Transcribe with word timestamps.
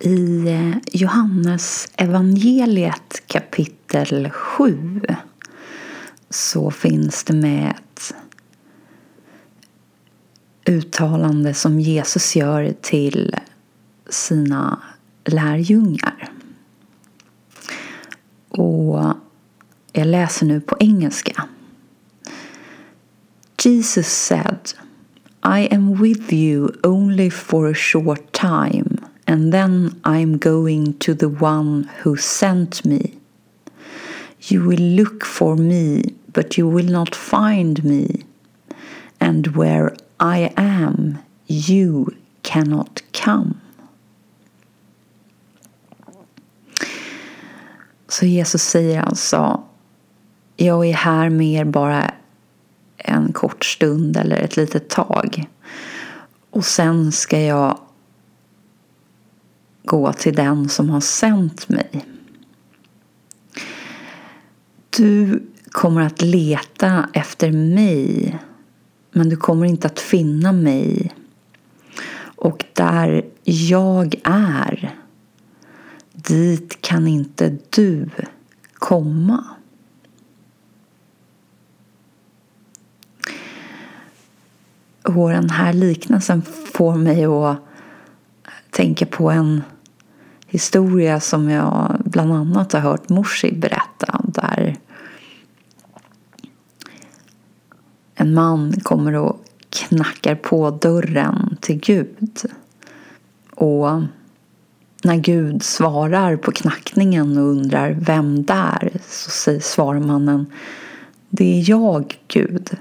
I 0.00 0.48
eh, 0.48 0.76
Johannes 0.92 1.88
evangeliet 1.96 3.22
kapitel 3.26 4.30
7 4.30 5.00
så 6.30 6.70
finns 6.70 7.24
det 7.24 7.32
med 7.32 7.70
ett 7.70 8.14
uttalande 10.64 11.54
som 11.54 11.80
Jesus 11.80 12.36
gör 12.36 12.74
till 12.80 13.36
sina 14.08 14.82
lärjungar. 15.24 16.30
Och 18.48 19.14
jag 19.92 20.06
läser 20.06 20.46
nu 20.46 20.60
på 20.60 20.76
engelska. 20.80 21.48
Jesus 23.64 24.06
said 24.06 24.68
I 25.44 25.74
am 25.74 26.02
with 26.02 26.34
you 26.34 26.72
only 26.82 27.30
for 27.30 27.70
a 27.70 27.74
short 27.74 28.32
time 28.32 28.97
and 29.28 29.52
then 29.52 30.00
I'm 30.04 30.38
going 30.38 30.94
to 31.00 31.12
the 31.12 31.28
one 31.28 31.90
who 32.02 32.16
sent 32.16 32.84
me. 32.84 33.18
You 34.40 34.64
will 34.64 34.80
look 34.80 35.24
for 35.24 35.54
me 35.54 36.14
but 36.32 36.56
you 36.56 36.66
will 36.66 36.90
not 36.90 37.14
find 37.14 37.84
me 37.84 38.24
and 39.20 39.46
where 39.48 39.94
I 40.18 40.52
am 40.56 41.18
you 41.46 42.14
cannot 42.42 43.02
come. 43.12 43.54
Så 48.08 48.26
Jesus 48.26 48.62
säger 48.62 49.02
alltså 49.02 49.62
Jag 50.56 50.86
är 50.86 50.94
här 50.94 51.30
med 51.30 51.60
er 51.60 51.64
bara 51.64 52.10
en 52.96 53.32
kort 53.32 53.64
stund 53.64 54.16
eller 54.16 54.36
ett 54.36 54.56
litet 54.56 54.88
tag. 54.88 55.48
Och 56.50 56.64
sen 56.64 57.12
ska 57.12 57.40
jag 57.40 57.78
gå 59.88 60.12
till 60.12 60.34
den 60.34 60.68
som 60.68 60.90
har 60.90 61.00
sänt 61.00 61.68
mig. 61.68 62.06
Du 64.90 65.42
kommer 65.70 66.00
att 66.00 66.22
leta 66.22 67.08
efter 67.12 67.52
mig 67.52 68.38
men 69.10 69.28
du 69.28 69.36
kommer 69.36 69.66
inte 69.66 69.86
att 69.86 70.00
finna 70.00 70.52
mig. 70.52 71.14
Och 72.20 72.64
där 72.72 73.24
jag 73.44 74.14
är, 74.24 74.98
dit 76.12 76.80
kan 76.80 77.06
inte 77.06 77.58
du 77.70 78.10
komma. 78.74 79.44
Och 85.02 85.30
den 85.30 85.50
här 85.50 85.72
liknelsen 85.72 86.42
får 86.72 86.94
mig 86.94 87.24
att 87.24 87.56
tänka 88.70 89.06
på 89.06 89.30
en 89.30 89.62
historia 90.48 91.20
som 91.20 91.50
jag 91.50 92.00
bland 92.04 92.32
annat 92.32 92.72
har 92.72 92.80
hört 92.80 93.08
Morsi 93.08 93.52
berätta 93.52 94.20
där 94.24 94.76
en 98.14 98.34
man 98.34 98.72
kommer 98.72 99.14
och 99.14 99.44
knackar 99.70 100.34
på 100.34 100.70
dörren 100.70 101.56
till 101.60 101.80
Gud. 101.80 102.40
Och 103.54 104.02
när 105.04 105.16
Gud 105.16 105.62
svarar 105.62 106.36
på 106.36 106.52
knackningen 106.52 107.38
och 107.38 107.44
undrar 107.44 107.90
vem 108.00 108.42
där 108.44 108.92
så 109.08 109.60
svarar 109.60 110.00
mannen 110.00 110.46
Det 111.28 111.58
är 111.58 111.70
jag, 111.70 112.18
Gud. 112.28 112.76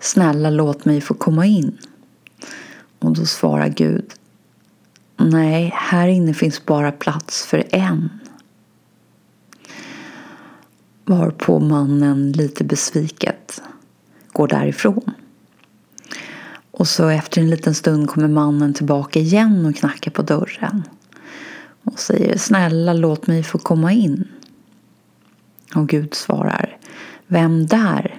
Snälla 0.00 0.50
låt 0.50 0.84
mig 0.84 1.00
få 1.00 1.14
komma 1.14 1.46
in. 1.46 1.78
Och 2.98 3.12
då 3.12 3.26
svarar 3.26 3.68
Gud 3.68 4.12
Nej, 5.16 5.72
här 5.74 6.08
inne 6.08 6.34
finns 6.34 6.66
bara 6.66 6.92
plats 6.92 7.46
för 7.46 7.64
en. 7.70 8.10
Varpå 11.04 11.60
mannen 11.60 12.32
lite 12.32 12.64
besviket 12.64 13.62
går 14.32 14.48
därifrån. 14.48 15.10
Och 16.70 16.88
så 16.88 17.08
efter 17.08 17.40
en 17.40 17.50
liten 17.50 17.74
stund 17.74 18.08
kommer 18.08 18.28
mannen 18.28 18.74
tillbaka 18.74 19.18
igen 19.18 19.66
och 19.66 19.76
knackar 19.76 20.10
på 20.10 20.22
dörren. 20.22 20.82
Och 21.84 21.98
säger 21.98 22.38
snälla 22.38 22.92
låt 22.92 23.26
mig 23.26 23.42
få 23.42 23.58
komma 23.58 23.92
in. 23.92 24.28
Och 25.74 25.88
Gud 25.88 26.14
svarar 26.14 26.78
Vem 27.26 27.66
där? 27.66 28.18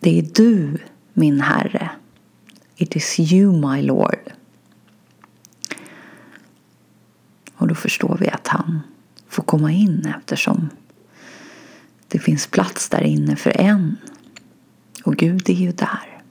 Det 0.00 0.18
är 0.18 0.22
du, 0.34 0.78
min 1.12 1.40
Herre. 1.40 1.90
It 2.80 2.96
is 2.96 3.32
you, 3.32 3.52
my 3.52 3.82
Lord. 3.82 4.32
Och 7.54 7.68
då 7.68 7.74
förstår 7.74 8.16
vi 8.20 8.28
att 8.28 8.46
han 8.46 8.80
får 9.28 9.42
komma 9.42 9.72
in 9.72 10.14
eftersom 10.18 10.68
det 12.08 12.18
finns 12.18 12.46
plats 12.46 12.88
där 12.88 13.02
inne 13.02 13.36
för 13.36 13.60
en. 13.60 13.96
Och 15.04 15.16
Gud 15.16 15.50
är 15.50 15.54
ju 15.54 15.72
där. 15.72 16.22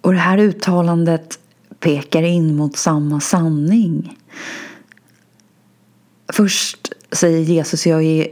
Och 0.00 0.12
det 0.12 0.18
här 0.18 0.38
uttalandet 0.38 1.38
pekar 1.80 2.22
in 2.22 2.56
mot 2.56 2.76
samma 2.76 3.20
sanning. 3.20 4.18
Först 6.32 6.92
säger 7.12 7.40
Jesus, 7.40 7.86
jag 7.86 8.02
är 8.02 8.28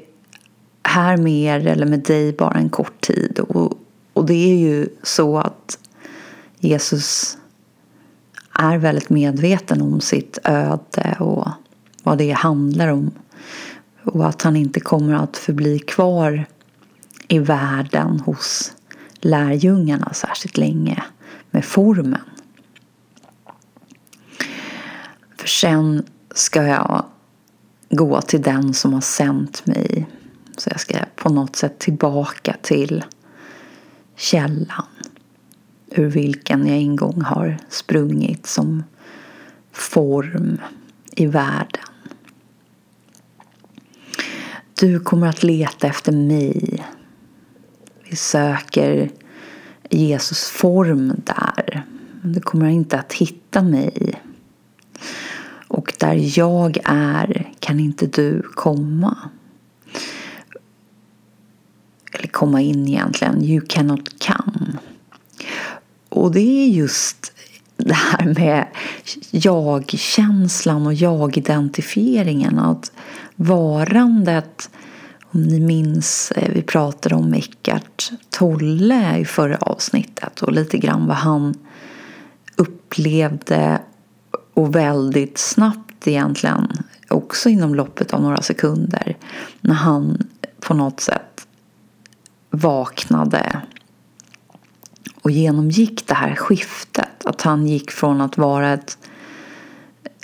här 0.83 1.17
med 1.17 1.33
er 1.33 1.67
eller 1.67 1.87
med 1.87 2.01
dig 2.01 2.33
bara 2.33 2.55
en 2.59 2.69
kort 2.69 3.01
tid. 3.01 3.39
Och, 3.39 3.86
och 4.17 4.27
det 4.27 4.53
är 4.53 4.57
ju 4.57 4.89
så 5.03 5.39
att 5.39 5.79
Jesus 6.59 7.39
är 8.53 8.79
väldigt 8.79 9.11
medveten 9.11 9.83
om 9.83 10.01
sitt 10.01 10.39
öde 10.45 11.17
och 11.19 11.49
vad 12.03 12.19
det 12.19 12.31
handlar 12.31 12.89
om. 12.89 13.11
Och 14.03 14.29
att 14.29 14.43
han 14.43 14.57
inte 14.57 14.81
kommer 14.81 15.15
att 15.15 15.37
förbli 15.37 15.79
kvar 15.79 16.45
i 17.29 17.39
världen 17.39 18.21
hos 18.21 18.73
lärjungarna 19.21 20.13
särskilt 20.13 20.57
länge 20.57 21.03
med 21.51 21.65
formen. 21.65 22.21
För 25.37 25.49
sen 25.49 26.05
ska 26.35 26.63
jag 26.63 27.05
gå 27.91 28.21
till 28.21 28.43
den 28.43 28.75
som 28.75 28.93
har 28.93 29.01
sänt 29.01 29.67
mig. 29.67 30.07
Så 30.57 30.71
jag 30.71 30.81
ska 30.81 30.99
på 31.17 31.29
något 31.29 31.57
sätt 31.57 31.79
tillbaka 31.79 32.57
till 32.63 33.05
källan 34.17 34.87
ur 35.91 36.07
vilken 36.07 36.67
jag 36.67 36.77
en 36.77 36.97
gång 36.97 37.23
har 37.23 37.59
sprungit 37.69 38.47
som 38.47 38.83
form 39.73 40.61
i 41.11 41.27
världen. 41.27 41.83
Du 44.81 45.01
kommer 45.01 45.27
att 45.27 45.43
leta 45.43 45.87
efter 45.87 46.13
mig. 46.13 46.87
Vi 48.11 48.17
söker 48.17 49.11
Jesus 49.91 50.49
form 50.49 51.13
där. 51.25 51.87
Men 52.23 52.33
du 52.33 52.41
kommer 52.41 52.69
inte 52.69 52.99
att 52.99 53.13
hitta 53.13 53.63
mig. 53.63 54.23
Och 55.69 55.93
där 55.99 56.39
jag 56.39 56.79
är 56.85 57.53
kan 57.61 57.81
inte 57.81 58.07
du 58.07 58.43
komma. 58.43 59.19
Eller 62.13 62.26
komma 62.37 62.61
in 62.61 62.89
egentligen. 62.89 63.45
You 63.45 63.67
cannot 63.69 64.25
come. 64.27 64.79
Och 66.09 66.33
det 66.33 66.41
är 66.41 66.69
just 66.69 67.33
det 67.77 67.95
här 67.95 68.35
med 68.35 68.67
jag-känslan 69.31 70.87
och 70.87 70.95
jag-identifieringen. 70.95 72.59
Att 72.59 72.93
varandet, 73.37 74.71
om 75.31 75.43
ni 75.43 75.61
minns, 75.61 76.33
eh, 76.37 76.53
vi 76.55 76.63
pratade 76.63 77.15
om 77.15 77.35
Eckart 77.35 78.11
Tolle 78.31 79.19
i 79.19 79.25
förra 79.25 79.57
avsnittet 79.57 80.43
och 80.43 80.53
lite 80.53 80.79
grann 80.79 81.07
vad 81.07 81.17
han 81.17 81.55
upplevde 82.57 83.81
och 84.55 84.75
väldigt 84.75 85.39
snabbt 85.39 86.09
egentligen, 86.09 86.69
också 87.09 87.49
inom 87.49 87.75
loppet 87.75 88.15
av 88.15 88.23
några 88.23 88.43
sekunder, 88.43 89.17
när 89.61 89.75
han 89.75 90.29
på 90.61 90.75
något 90.75 91.01
sätt 91.01 91.26
vaknade 92.59 93.63
och 95.23 95.31
genomgick 95.31 96.07
det 96.07 96.15
här 96.15 96.35
skiftet. 96.35 97.27
Att 97.27 97.43
han 97.43 97.67
gick 97.67 97.91
från 97.91 98.21
att 98.21 98.39
vara 98.39 98.73
ett, 98.73 98.99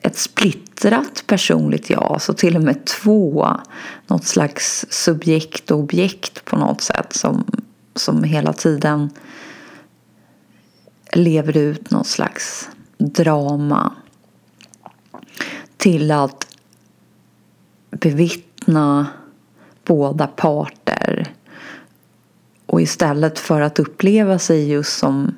ett 0.03 0.17
splittrat 0.17 1.25
personligt 1.27 1.91
jag, 1.91 2.23
så 2.23 2.35
till 2.35 2.57
och 2.57 2.63
med 2.63 2.85
två, 2.85 3.57
något 4.07 4.25
slags 4.25 4.87
subjekt 4.91 5.71
och 5.71 5.79
objekt 5.79 6.45
på 6.45 6.57
något 6.57 6.81
sätt 6.81 7.17
som, 7.17 7.45
som 7.95 8.25
hela 8.25 8.53
tiden 8.53 9.11
lever 11.13 11.57
ut 11.57 11.91
något 11.91 12.07
slags 12.07 12.69
drama 12.99 13.93
till 15.77 16.11
att 16.11 16.57
bevittna 17.91 19.07
båda 19.85 20.27
parter 20.27 21.02
och 22.73 22.81
istället 22.81 23.39
för 23.39 23.61
att 23.61 23.79
uppleva 23.79 24.39
sig 24.39 24.71
just 24.71 24.99
som 24.99 25.35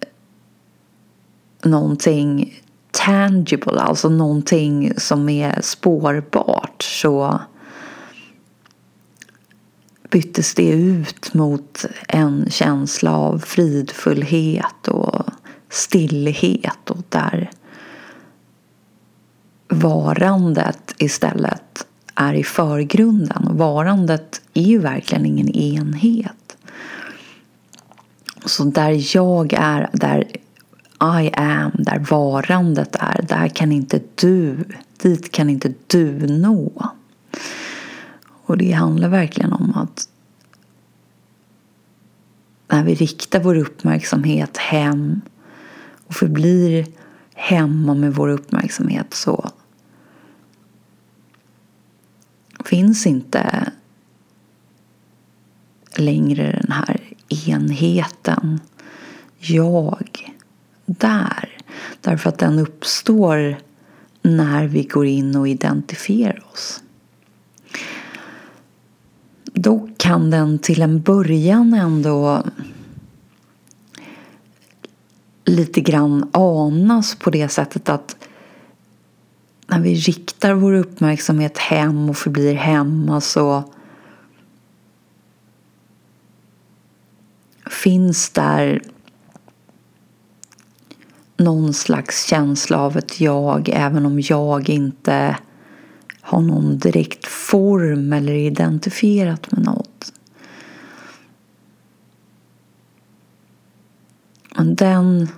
eh, 0.00 0.08
någonting 1.70 2.60
tangible, 2.90 3.80
alltså 3.80 4.08
någonting 4.08 4.92
som 4.96 5.28
är 5.28 5.60
spårbart 5.62 6.82
så 6.82 7.40
byttes 10.10 10.54
det 10.54 10.70
ut 10.70 11.34
mot 11.34 11.84
en 12.08 12.50
känsla 12.50 13.16
av 13.16 13.38
fridfullhet 13.38 14.88
och 14.88 15.24
stillhet 15.68 16.90
och 16.90 17.02
där 17.08 17.50
varandet 19.68 20.94
istället 20.98 21.86
är 22.14 22.34
i 22.34 22.44
förgrunden. 22.44 23.48
Varandet 23.50 24.40
är 24.54 24.62
ju 24.62 24.78
verkligen 24.78 25.26
ingen 25.26 25.48
enhet. 25.48 26.56
Så 28.44 28.64
där 28.64 29.16
jag 29.16 29.52
är, 29.52 29.90
där 29.92 30.24
I 31.20 31.30
am, 31.34 31.72
där 31.74 31.98
varandet 32.10 32.96
är, 33.00 33.22
där 33.28 33.48
kan 33.48 33.72
inte 33.72 34.00
du, 34.14 34.64
dit 35.02 35.32
kan 35.32 35.50
inte 35.50 35.74
du 35.86 36.26
nå. 36.26 36.90
Och 38.46 38.58
det 38.58 38.72
handlar 38.72 39.08
verkligen 39.08 39.52
om 39.52 39.74
att 39.74 40.08
när 42.68 42.84
vi 42.84 42.94
riktar 42.94 43.40
vår 43.40 43.54
uppmärksamhet 43.54 44.56
hem 44.56 45.20
och 46.06 46.14
förblir 46.14 46.86
hemma 47.34 47.94
med 47.94 48.14
vår 48.14 48.28
uppmärksamhet 48.28 49.14
så 49.14 49.50
finns 52.64 53.06
inte 53.06 53.72
längre 55.96 56.60
den 56.62 56.72
här 56.72 57.00
enheten, 57.46 58.60
jag, 59.38 60.34
där. 60.86 61.56
Därför 62.00 62.28
att 62.28 62.38
den 62.38 62.58
uppstår 62.58 63.56
när 64.22 64.66
vi 64.66 64.82
går 64.82 65.06
in 65.06 65.36
och 65.36 65.48
identifierar 65.48 66.44
oss. 66.52 66.82
Då 69.44 69.88
kan 69.96 70.30
den 70.30 70.58
till 70.58 70.82
en 70.82 71.00
början 71.00 71.74
ändå 71.74 72.44
lite 75.44 75.80
grann 75.80 76.30
anas 76.32 77.14
på 77.14 77.30
det 77.30 77.48
sättet 77.48 77.88
att 77.88 78.16
när 79.70 79.80
vi 79.80 79.94
riktar 79.94 80.54
vår 80.54 80.72
uppmärksamhet 80.72 81.58
hem 81.58 82.10
och 82.10 82.16
förblir 82.16 82.54
hemma 82.54 83.20
så 83.20 83.64
finns 87.70 88.30
där 88.30 88.82
någon 91.36 91.74
slags 91.74 92.26
känsla 92.26 92.78
av 92.78 92.96
ett 92.96 93.20
jag 93.20 93.68
även 93.68 94.06
om 94.06 94.20
jag 94.20 94.68
inte 94.68 95.36
har 96.20 96.40
någon 96.40 96.78
direkt 96.78 97.26
form 97.26 98.12
eller 98.12 98.32
är 98.32 98.46
identifierat 98.46 99.52
med 99.52 99.64
något. 99.64 100.12
Men 104.56 104.74
den 104.74 105.28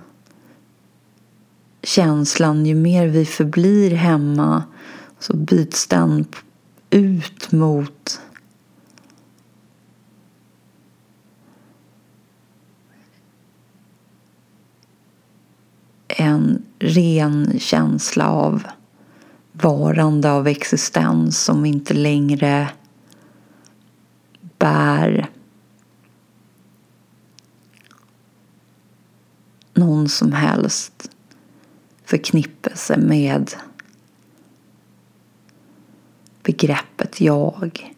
känslan, 1.83 2.65
ju 2.65 2.75
mer 2.75 3.07
vi 3.07 3.25
förblir 3.25 3.91
hemma 3.95 4.63
så 5.19 5.35
byts 5.35 5.87
den 5.87 6.25
ut 6.89 7.51
mot 7.51 8.21
en 16.07 16.65
ren 16.79 17.59
känsla 17.59 18.29
av 18.29 18.63
varande, 19.51 20.31
av 20.31 20.47
existens 20.47 21.43
som 21.43 21.65
inte 21.65 21.93
längre 21.93 22.69
bär 24.57 25.29
någon 29.73 30.09
som 30.09 30.31
helst 30.31 31.12
förknippelse 32.05 32.97
med 32.97 33.51
begreppet 36.43 37.21
jag. 37.21 37.93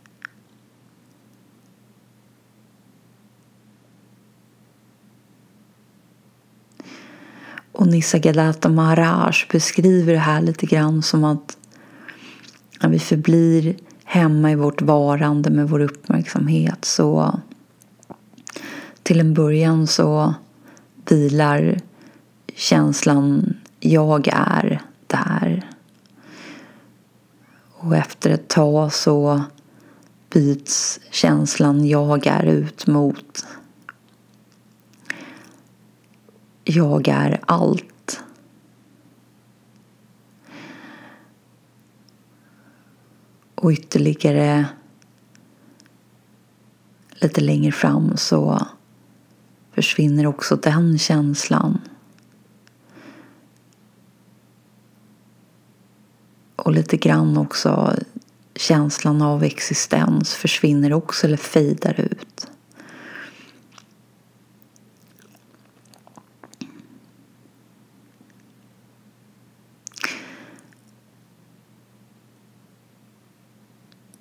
Och 7.71 7.87
Nisargadatta 7.87 8.69
Maharaj 8.69 9.33
beskriver 9.51 10.13
det 10.13 10.19
här 10.19 10.41
lite 10.41 10.65
grann 10.65 11.03
som 11.03 11.23
att 11.23 11.57
när 12.81 12.89
vi 12.89 12.99
förblir 12.99 13.75
hemma 14.03 14.51
i 14.51 14.55
vårt 14.55 14.81
varande 14.81 15.49
med 15.49 15.69
vår 15.69 15.79
uppmärksamhet 15.79 16.85
så 16.85 17.39
till 19.03 19.19
en 19.19 19.33
början 19.33 19.87
så 19.87 20.33
vilar 21.09 21.79
känslan 22.55 23.53
jag 23.85 24.27
är 24.33 24.81
där. 25.07 25.69
Och 27.71 27.95
efter 27.95 28.29
ett 28.29 28.47
tag 28.47 28.93
så 28.93 29.43
byts 30.29 30.99
känslan 31.11 31.87
jag 31.87 32.27
är 32.27 32.43
ut 32.43 32.87
mot 32.87 33.45
jag 36.63 37.07
är 37.07 37.39
allt. 37.45 38.23
Och 43.55 43.71
ytterligare 43.71 44.65
lite 47.09 47.41
längre 47.41 47.71
fram 47.71 48.17
så 48.17 48.67
försvinner 49.71 50.27
också 50.27 50.55
den 50.55 50.99
känslan. 50.99 51.81
Och 56.65 56.71
lite 56.71 56.97
grann 56.97 57.37
också 57.37 57.95
känslan 58.55 59.21
av 59.21 59.43
existens 59.43 60.33
försvinner 60.33 60.93
också 60.93 61.27
eller 61.27 61.37
fejdar 61.37 61.99
ut. 61.99 62.47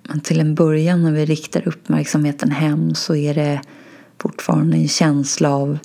Men 0.03 0.21
till 0.21 0.39
en 0.39 0.55
början 0.55 1.03
när 1.03 1.11
vi 1.11 1.25
riktar 1.25 1.67
uppmärksamheten 1.67 2.51
hem 2.51 2.95
så 2.95 3.15
är 3.15 3.33
det 3.33 3.61
fortfarande 4.17 4.77
en 4.77 4.87
känsla 4.87 5.49
av 5.49 5.77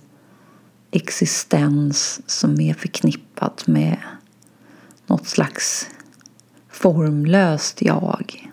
existens 0.91 2.21
som 2.27 2.61
är 2.61 2.75
förknippat 2.75 3.67
med 3.67 3.97
något 5.07 5.27
slags 5.27 5.91
formlöst 6.81 7.83
jag. 7.83 8.51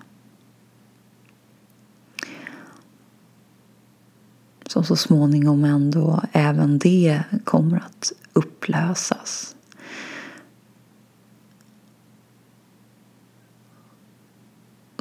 Som 4.65 4.83
så 4.83 4.95
småningom 4.95 5.63
ändå 5.63 6.21
även 6.31 6.79
det 6.79 7.23
kommer 7.43 7.77
att 7.77 8.11
upplösas. 8.33 9.55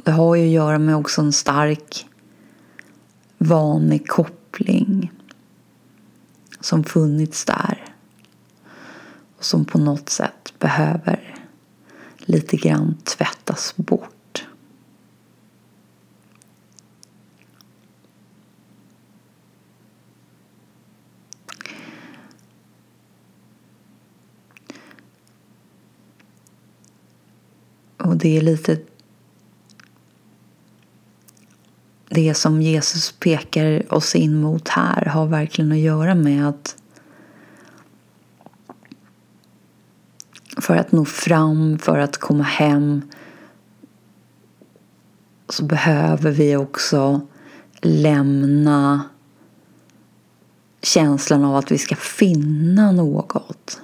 Det 0.03 0.11
har 0.11 0.35
ju 0.35 0.45
att 0.45 0.53
göra 0.53 0.79
med 0.79 0.95
också 0.95 1.21
en 1.21 1.33
stark 1.33 2.07
vanekoppling 3.37 5.11
som 6.59 6.83
funnits 6.83 7.45
där 7.45 7.85
och 9.37 9.45
som 9.45 9.65
på 9.65 9.77
något 9.77 10.09
sätt 10.09 10.53
behöver 10.59 11.36
lite 12.27 12.57
grann 12.57 12.97
tvättas 13.03 13.73
bort. 13.75 14.45
Och 27.97 28.17
det 28.17 28.37
är 28.37 28.41
lite 28.41 28.79
det 32.09 32.33
som 32.33 32.61
Jesus 32.61 33.11
pekar 33.11 33.93
oss 33.93 34.15
in 34.15 34.41
mot 34.41 34.67
här 34.67 35.05
har 35.05 35.25
verkligen 35.25 35.71
att 35.71 35.77
göra 35.77 36.15
med 36.15 36.49
att 36.49 36.76
för 40.67 40.75
att 40.75 40.91
nå 40.91 41.05
fram, 41.05 41.79
för 41.79 41.97
att 41.97 42.17
komma 42.17 42.43
hem 42.43 43.01
så 45.49 45.63
behöver 45.65 46.31
vi 46.31 46.55
också 46.55 47.21
lämna 47.81 49.03
känslan 50.81 51.45
av 51.45 51.55
att 51.55 51.71
vi 51.71 51.77
ska 51.77 51.95
finna 51.95 52.91
något. 52.91 53.81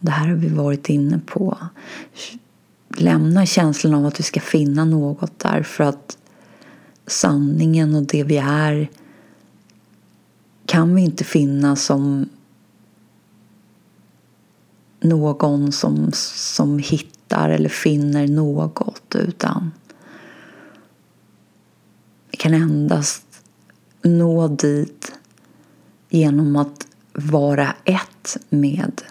Det 0.00 0.10
här 0.10 0.28
har 0.28 0.34
vi 0.34 0.48
varit 0.48 0.88
inne 0.88 1.20
på. 1.26 1.58
Lämna 2.96 3.46
känslan 3.46 3.94
av 3.94 4.06
att 4.06 4.18
vi 4.18 4.24
ska 4.24 4.40
finna 4.40 4.84
något 4.84 5.38
därför 5.38 5.84
att 5.84 6.18
sanningen 7.06 7.94
och 7.94 8.02
det 8.02 8.24
vi 8.24 8.36
är 8.36 8.90
kan 10.66 10.94
vi 10.94 11.02
inte 11.02 11.24
finna 11.24 11.76
som 11.76 12.28
någon 15.02 15.72
som, 15.72 16.10
som 16.34 16.78
hittar 16.78 17.48
eller 17.48 17.68
finner 17.68 18.28
något 18.28 19.14
utan 19.14 19.72
vi 22.30 22.36
kan 22.36 22.54
endast 22.54 23.24
nå 24.02 24.48
dit 24.48 25.12
genom 26.08 26.56
att 26.56 26.86
vara 27.12 27.74
ett 27.84 28.36
med 28.48 29.02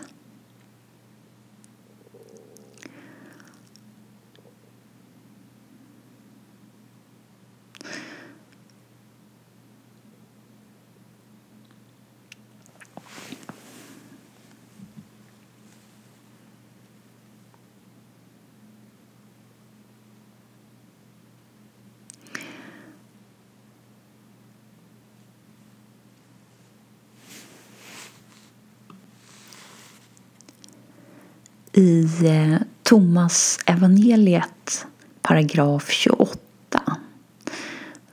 i 31.81 32.07
eh, 32.25 32.57
Thomas 32.83 33.59
evangeliet 33.65 34.85
paragraf 35.21 35.89
28 35.89 36.38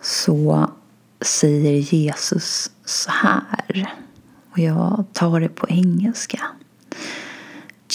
så 0.00 0.70
säger 1.20 1.94
Jesus 1.94 2.70
så 2.84 3.10
här. 3.10 3.94
Och 4.52 4.58
jag 4.58 5.04
tar 5.12 5.40
det 5.40 5.48
på 5.48 5.66
engelska. 5.68 6.40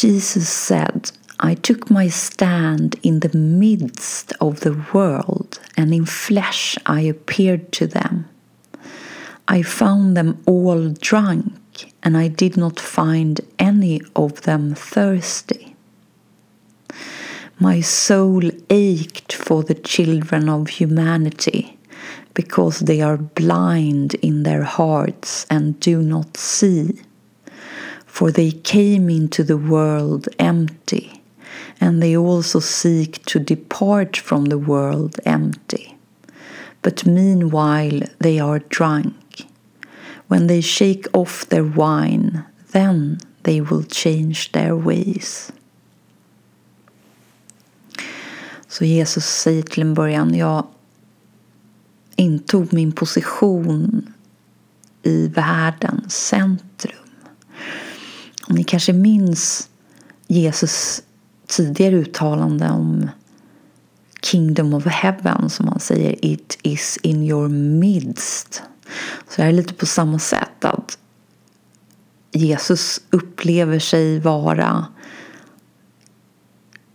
Jesus 0.02 0.50
said 0.50 1.10
I 1.52 1.56
took 1.56 1.90
my 1.90 2.12
stand 2.12 2.96
in 3.02 3.22
the 3.22 3.38
midst 3.38 4.32
of 4.40 4.60
the 4.60 4.76
world 4.94 5.60
and 5.78 5.94
in 5.94 6.06
flesh 6.06 6.78
I 6.86 7.10
appeared 7.10 7.72
to 7.72 7.88
them. 7.88 8.24
I 9.58 9.64
found 9.64 10.16
them 10.16 10.38
all 10.46 10.94
drunk 10.94 11.54
and 12.02 12.18
I 12.18 12.28
did 12.28 12.58
not 12.58 12.80
find 12.80 13.40
any 13.58 14.02
of 14.14 14.42
them 14.42 14.76
thirsty. 14.76 15.63
My 17.60 17.82
soul 17.82 18.42
ached 18.72 19.32
for 19.32 19.64
the 19.64 19.76
children 19.76 20.50
of 20.50 20.70
humanity 20.70 21.78
because 22.34 22.80
they 22.80 23.00
are 23.00 23.18
blind 23.18 24.16
in 24.16 24.42
their 24.42 24.64
hearts 24.64 25.46
and 25.52 25.80
do 25.80 26.02
not 26.02 26.36
see. 26.36 27.02
For 28.08 28.32
they 28.32 28.52
came 28.52 29.08
into 29.08 29.44
the 29.44 29.58
world 29.58 30.28
empty, 30.40 31.22
and 31.80 32.02
they 32.02 32.18
also 32.18 32.60
seek 32.60 33.24
to 33.26 33.40
depart 33.40 34.18
from 34.18 34.46
the 34.46 34.58
world 34.58 35.20
empty. 35.26 35.96
But 36.82 37.06
meanwhile 37.06 38.00
they 38.20 38.40
are 38.40 38.60
drunk. 38.60 39.46
When 40.28 40.48
they 40.48 40.62
shake 40.62 41.06
off 41.14 41.46
their 41.50 41.64
wine, 41.64 42.46
then 42.72 43.20
they 43.44 43.62
will 43.62 43.84
change 43.84 44.54
their 44.54 44.76
ways. 44.76 45.52
Så 48.74 48.86
Jesus 48.86 49.26
säger 49.26 49.64
till 49.64 49.82
en 49.82 49.94
början, 49.94 50.36
jag 50.36 50.68
intog 52.16 52.74
min 52.74 52.92
position 52.92 54.14
i 55.04 55.28
världens 55.28 56.28
centrum. 56.28 57.10
Och 58.48 58.56
ni 58.56 58.64
kanske 58.64 58.94
minns 58.94 59.70
Jesus 60.28 61.04
tidigare 61.48 61.96
uttalande 61.96 62.70
om 62.70 63.10
Kingdom 64.22 64.74
of 64.74 64.86
Heaven 64.86 65.50
som 65.50 65.68
han 65.68 65.80
säger 65.80 66.26
It 66.26 66.58
is 66.62 67.00
in 67.02 67.24
your 67.24 67.48
midst. 67.50 68.64
Så 69.30 69.42
det 69.42 69.48
är 69.48 69.52
lite 69.52 69.74
på 69.74 69.86
samma 69.86 70.20
sätt 70.20 70.66
att 70.66 70.98
Jesus 72.32 73.02
upplever 73.10 73.80
sig 73.80 74.20
vara 74.20 74.86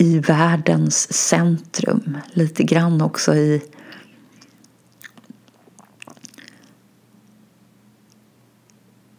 i 0.01 0.19
världens 0.19 1.13
centrum. 1.13 2.19
Lite 2.33 2.63
grann 2.63 3.03
också 3.03 3.35
i 3.35 3.63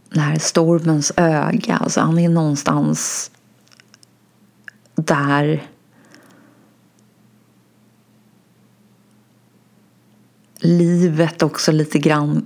när 0.10 0.24
här 0.24 0.40
stormens 0.40 1.12
öga. 1.16 1.78
Alltså 1.78 2.02
han 2.02 2.20
är 2.20 2.30
någonstans 2.30 3.32
där 4.96 5.68
livet 10.60 11.44
också 11.44 11.72
lite 11.72 12.00
grann 12.00 12.46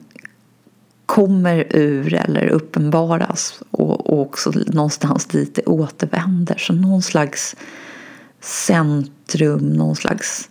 kommer 1.05 1.67
ur 1.75 2.13
eller 2.13 2.47
uppenbaras 2.47 3.63
och, 3.71 4.09
och 4.09 4.21
också 4.21 4.51
någonstans 4.67 5.25
dit 5.25 5.55
det 5.55 5.65
återvänder. 5.65 6.57
Så 6.57 6.73
någon 6.73 7.01
slags 7.01 7.55
centrum, 8.43 9.73
någon 9.73 9.95
slags 9.95 10.49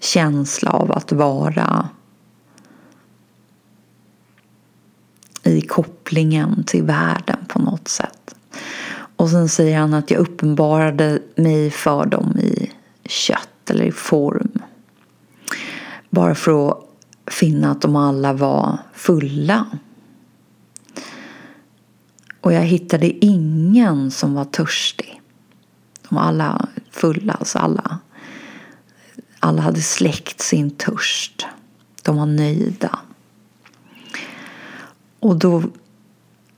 känsla 0.00 0.70
av 0.70 0.92
att 0.92 1.12
vara 1.12 1.88
i 5.42 5.60
kopplingen 5.60 6.64
till 6.64 6.82
världen 6.82 7.38
på 7.48 7.58
något 7.58 7.88
sätt. 7.88 8.34
Och 9.16 9.30
sen 9.30 9.48
säger 9.48 9.78
han 9.78 9.94
att 9.94 10.10
jag 10.10 10.20
uppenbarade 10.20 11.22
mig 11.36 11.70
för 11.70 12.06
dem 12.06 12.38
i 12.38 12.72
kött 13.04 13.70
eller 13.70 13.84
i 13.84 13.92
form. 13.92 14.52
Bara 16.10 16.34
för 16.34 16.68
att 16.68 16.78
finna 17.26 17.70
att 17.70 17.80
de 17.80 17.96
alla 17.96 18.32
var 18.32 18.78
fulla. 18.92 19.66
Och 22.40 22.52
jag 22.52 22.62
hittade 22.62 23.24
ingen 23.24 24.10
som 24.10 24.34
var 24.34 24.44
törstig. 24.44 25.20
De 26.08 26.14
var 26.14 26.22
alla 26.22 26.68
fulla, 26.90 27.32
alltså 27.32 27.58
alla. 27.58 27.98
Alla 29.40 29.62
hade 29.62 29.80
släckt 29.80 30.40
sin 30.40 30.70
törst. 30.70 31.46
De 32.02 32.16
var 32.16 32.26
nöjda. 32.26 32.98
Och 35.20 35.36
då 35.36 35.62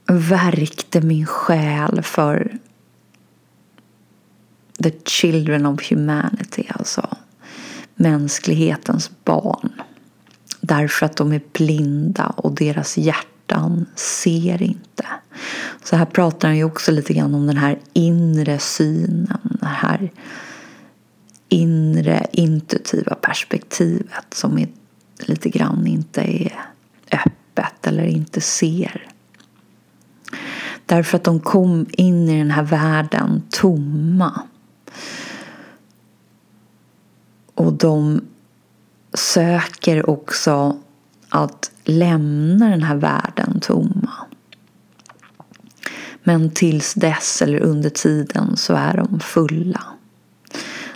verkte 0.06 1.00
min 1.00 1.26
själ 1.26 2.02
för 2.02 2.58
the 4.82 4.92
children 5.04 5.66
of 5.66 5.90
humanity, 5.90 6.64
alltså 6.68 7.16
mänsklighetens 7.94 9.10
barn. 9.24 9.72
Därför 10.60 11.06
att 11.06 11.16
de 11.16 11.32
är 11.32 11.42
blinda 11.52 12.26
och 12.26 12.54
deras 12.54 12.98
hjärtan 12.98 13.86
ser 13.94 14.62
inte. 14.62 15.06
Så 15.84 15.96
här 15.96 16.04
pratar 16.04 16.48
han 16.48 16.56
ju 16.56 16.64
också 16.64 16.92
lite 16.92 17.14
grann 17.14 17.34
om 17.34 17.46
den 17.46 17.56
här 17.56 17.78
inre 17.92 18.58
synen. 18.58 19.51
Det 19.62 19.68
här 19.68 20.12
inre 21.48 22.26
intuitiva 22.32 23.14
perspektivet 23.14 24.34
som 24.34 24.58
är 24.58 24.68
lite 25.18 25.48
grann 25.48 25.86
inte 25.86 26.20
är 26.20 26.64
öppet 27.12 27.86
eller 27.86 28.04
inte 28.04 28.40
ser. 28.40 29.08
Därför 30.86 31.16
att 31.16 31.24
de 31.24 31.40
kom 31.40 31.86
in 31.90 32.28
i 32.28 32.38
den 32.38 32.50
här 32.50 32.62
världen 32.62 33.42
tomma. 33.50 34.42
Och 37.54 37.72
de 37.72 38.20
söker 39.14 40.10
också 40.10 40.78
att 41.28 41.70
lämna 41.84 42.68
den 42.68 42.82
här 42.82 42.96
världen 42.96 43.60
tomma. 43.60 44.12
Men 46.22 46.50
tills 46.50 46.94
dess 46.94 47.42
eller 47.42 47.60
under 47.60 47.90
tiden 47.90 48.56
så 48.56 48.74
är 48.74 48.96
de 48.96 49.20
fulla. 49.20 49.84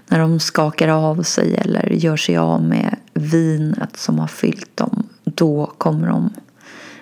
När 0.09 0.19
de 0.19 0.41
skakar 0.41 0.89
av 0.89 1.23
sig 1.23 1.55
eller 1.57 1.91
gör 1.91 2.17
sig 2.17 2.37
av 2.37 2.63
med 2.63 2.97
vinet 3.15 3.97
som 3.97 4.19
har 4.19 4.27
fyllt 4.27 4.77
dem, 4.77 5.09
då 5.25 5.67
kommer 5.79 6.09
de 6.09 6.31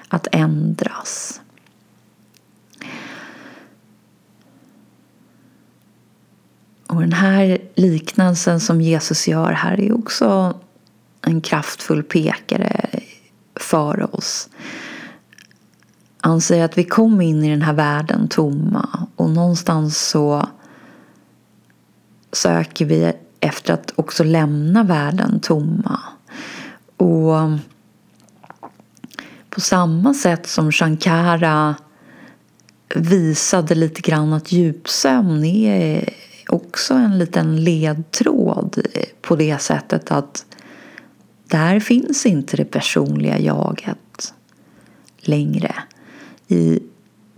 att 0.09 0.29
ändras. 0.33 1.41
Och 6.87 7.01
den 7.01 7.13
här 7.13 7.59
liknelsen 7.75 8.61
som 8.61 8.81
Jesus 8.81 9.29
gör 9.29 9.53
här 9.53 9.81
är 9.81 9.93
också 9.99 10.59
en 11.21 11.41
kraftfull 11.41 12.03
pekare 12.03 13.01
för 13.57 14.15
oss 14.15 14.49
han 16.25 16.41
säger 16.41 16.65
att 16.65 16.79
vi 16.79 16.85
kom 16.85 17.21
in 17.21 17.45
i 17.45 17.51
den 17.51 17.63
här 17.63 17.73
världen 17.73 18.29
tomma 18.29 19.07
och 19.17 19.31
någonstans 19.31 20.09
så 20.09 20.49
söker 22.33 22.85
vi 22.85 23.13
efter 23.41 23.75
att 23.75 23.93
också 23.97 24.25
lämna 24.25 24.83
världen 24.83 25.41
tomma. 25.41 26.01
Och 26.97 27.35
på 29.51 29.61
samma 29.61 30.15
sätt 30.15 30.47
som 30.47 30.73
Shankara 30.73 31.75
visade 32.95 33.75
lite 33.75 34.01
grann 34.01 34.33
att 34.33 34.53
djupsömn 34.53 35.45
är 35.45 36.09
också 36.49 36.95
en 36.95 37.19
liten 37.19 37.65
ledtråd 37.65 38.87
på 39.23 39.37
det 39.37 39.59
sättet 39.59 40.11
att 40.11 40.47
där 41.49 41.81
finns 41.81 42.27
inte 42.27 42.57
det 42.57 42.65
personliga 42.65 43.39
jaget 43.39 44.35
längre. 45.19 45.75
I 46.49 46.81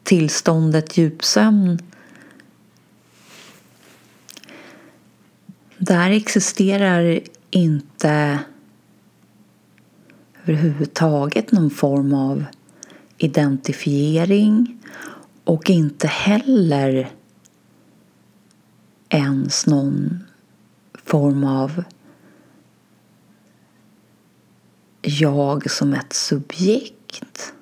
tillståndet 0.03 0.97
djupsömn 0.99 1.79
där 5.79 6.11
existerar 6.11 7.21
inte 7.51 8.41
överhuvudtaget 10.45 11.53
någon 11.53 11.71
form 11.71 12.15
av 12.15 12.45
identifiering 13.19 14.79
och 15.45 15.71
inte 15.71 16.07
heller 16.07 17.11
ens 19.09 19.67
någon 19.67 20.19
form 21.05 21.45
av 21.45 21.83
jag 25.03 25.71
som 25.71 25.93
ett 25.95 26.13
subjekt. 26.13 27.53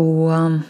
Och 0.00 0.30
um, 0.30 0.62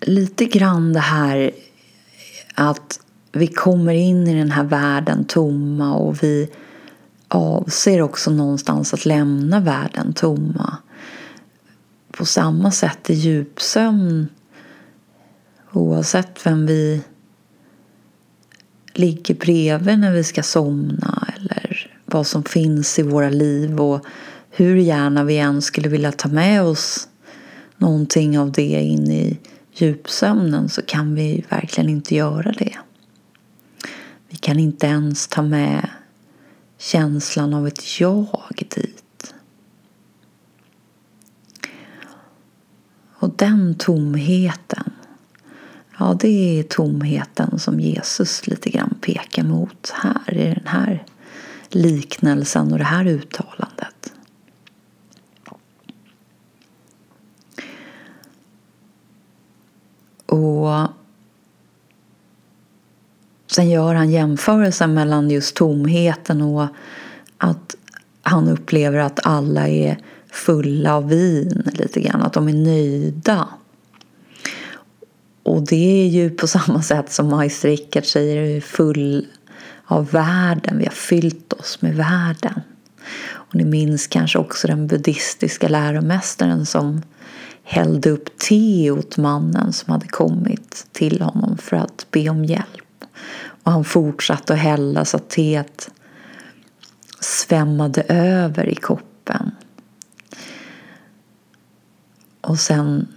lite 0.00 0.44
grann 0.44 0.92
det 0.92 1.00
här 1.00 1.50
att 2.54 3.00
vi 3.32 3.46
kommer 3.46 3.94
in 3.94 4.28
i 4.28 4.34
den 4.34 4.50
här 4.50 4.64
världen 4.64 5.24
tomma 5.24 5.94
och 5.94 6.22
vi 6.22 6.50
avser 7.28 8.02
också 8.02 8.30
någonstans 8.30 8.94
att 8.94 9.06
lämna 9.06 9.60
världen 9.60 10.12
tomma. 10.12 10.76
På 12.10 12.24
samma 12.24 12.70
sätt 12.70 13.10
i 13.10 13.14
djupsömn 13.14 14.28
oavsett 15.72 16.46
vem 16.46 16.66
vi 16.66 17.02
ligger 18.94 19.34
bredvid 19.34 19.98
när 19.98 20.12
vi 20.12 20.24
ska 20.24 20.42
somna 20.42 21.29
vad 22.12 22.26
som 22.26 22.44
finns 22.44 22.98
i 22.98 23.02
våra 23.02 23.30
liv 23.30 23.80
och 23.80 24.06
hur 24.50 24.76
gärna 24.76 25.24
vi 25.24 25.38
än 25.38 25.62
skulle 25.62 25.88
vilja 25.88 26.12
ta 26.12 26.28
med 26.28 26.62
oss 26.62 27.08
någonting 27.76 28.38
av 28.38 28.52
det 28.52 28.62
in 28.62 29.10
i 29.10 29.38
djupsömnen 29.72 30.68
så 30.68 30.82
kan 30.82 31.14
vi 31.14 31.44
verkligen 31.48 31.90
inte 31.90 32.14
göra 32.14 32.52
det. 32.52 32.76
Vi 34.28 34.36
kan 34.36 34.58
inte 34.58 34.86
ens 34.86 35.28
ta 35.28 35.42
med 35.42 35.88
känslan 36.78 37.54
av 37.54 37.66
ett 37.66 38.00
jag 38.00 38.66
dit. 38.76 39.34
Och 43.20 43.30
den 43.36 43.74
tomheten, 43.74 44.92
ja 45.98 46.16
det 46.20 46.58
är 46.58 46.62
tomheten 46.62 47.58
som 47.58 47.80
Jesus 47.80 48.46
lite 48.46 48.70
grann 48.70 48.94
pekar 49.00 49.42
mot 49.42 49.92
här 49.94 50.34
i 50.34 50.54
den 50.54 50.66
här 50.66 51.04
liknelsen 51.74 52.72
och 52.72 52.78
det 52.78 52.84
här 52.84 53.06
uttalandet. 53.06 54.12
Och 60.26 60.88
sen 63.46 63.70
gör 63.70 63.94
han 63.94 64.10
jämförelsen 64.10 64.94
mellan 64.94 65.30
just 65.30 65.56
tomheten 65.56 66.42
och 66.42 66.66
att 67.38 67.76
han 68.22 68.48
upplever 68.48 68.98
att 68.98 69.26
alla 69.26 69.68
är 69.68 69.98
fulla 70.30 70.96
av 70.96 71.08
vin 71.08 71.70
lite 71.74 72.00
grann, 72.00 72.22
att 72.22 72.32
de 72.32 72.48
är 72.48 72.52
nöjda. 72.52 73.48
Och 75.42 75.62
det 75.62 76.02
är 76.02 76.08
ju 76.08 76.30
på 76.30 76.46
samma 76.46 76.82
sätt 76.82 77.12
som 77.12 77.28
Meister 77.28 77.68
Rickard 77.68 78.04
säger, 78.04 78.60
full 78.60 79.26
av 79.90 80.10
världen. 80.10 80.78
Vi 80.78 80.84
har 80.84 80.92
fyllt 80.92 81.52
oss 81.52 81.82
med 81.82 81.94
världen. 81.94 82.60
Och 83.22 83.54
ni 83.54 83.64
minns 83.64 84.06
kanske 84.06 84.38
också 84.38 84.66
den 84.66 84.86
buddhistiska 84.86 85.68
läromästaren 85.68 86.66
som 86.66 87.02
hällde 87.62 88.10
upp 88.10 88.38
te 88.38 88.90
åt 88.90 89.16
mannen 89.16 89.72
som 89.72 89.92
hade 89.92 90.08
kommit 90.08 90.86
till 90.92 91.22
honom 91.22 91.58
för 91.58 91.76
att 91.76 92.06
be 92.10 92.28
om 92.28 92.44
hjälp. 92.44 93.04
Och 93.62 93.72
han 93.72 93.84
fortsatte 93.84 94.52
att 94.52 94.58
hälla 94.58 95.04
så 95.04 95.16
att 95.16 95.30
teet 95.30 95.90
svämmade 97.20 98.02
över 98.08 98.68
i 98.68 98.74
koppen. 98.74 99.50
Och 102.40 102.58
sen 102.58 103.08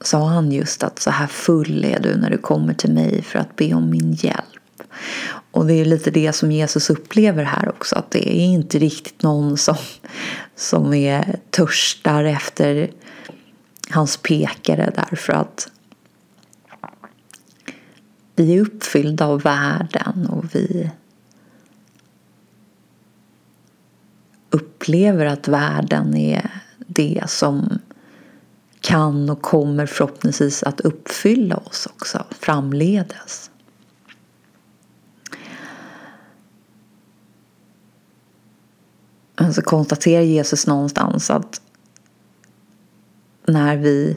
sa 0.00 0.28
han 0.28 0.52
just 0.52 0.82
att 0.82 0.98
så 0.98 1.10
här 1.10 1.26
full 1.26 1.84
är 1.84 2.00
du 2.00 2.16
när 2.16 2.30
du 2.30 2.38
kommer 2.38 2.74
till 2.74 2.92
mig 2.92 3.22
för 3.22 3.38
att 3.38 3.56
be 3.56 3.74
om 3.74 3.90
min 3.90 4.12
hjälp. 4.12 4.82
Och 5.56 5.66
det 5.66 5.74
är 5.74 5.84
lite 5.84 6.10
det 6.10 6.32
som 6.32 6.52
Jesus 6.52 6.90
upplever 6.90 7.44
här 7.44 7.68
också, 7.68 7.96
att 7.96 8.10
det 8.10 8.28
är 8.28 8.44
inte 8.44 8.78
riktigt 8.78 9.22
någon 9.22 9.56
som, 9.56 9.76
som 10.56 10.94
är 10.94 11.38
törstar 11.50 12.24
efter 12.24 12.90
hans 13.90 14.16
pekare 14.16 14.92
därför 14.94 15.32
att 15.32 15.68
vi 18.34 18.56
är 18.56 18.60
uppfyllda 18.60 19.26
av 19.26 19.42
världen 19.42 20.26
och 20.26 20.44
vi 20.54 20.90
upplever 24.50 25.26
att 25.26 25.48
världen 25.48 26.16
är 26.16 26.50
det 26.78 27.22
som 27.26 27.78
kan 28.80 29.30
och 29.30 29.42
kommer 29.42 29.86
förhoppningsvis 29.86 30.62
att 30.62 30.80
uppfylla 30.80 31.56
oss 31.56 31.86
också 31.86 32.24
framledes. 32.30 33.50
Alltså, 39.36 39.44
Men 39.44 39.54
så 39.54 39.62
konstaterar 39.62 40.22
Jesus 40.22 40.66
någonstans 40.66 41.30
att 41.30 41.60
när 43.46 43.76
vi 43.76 44.16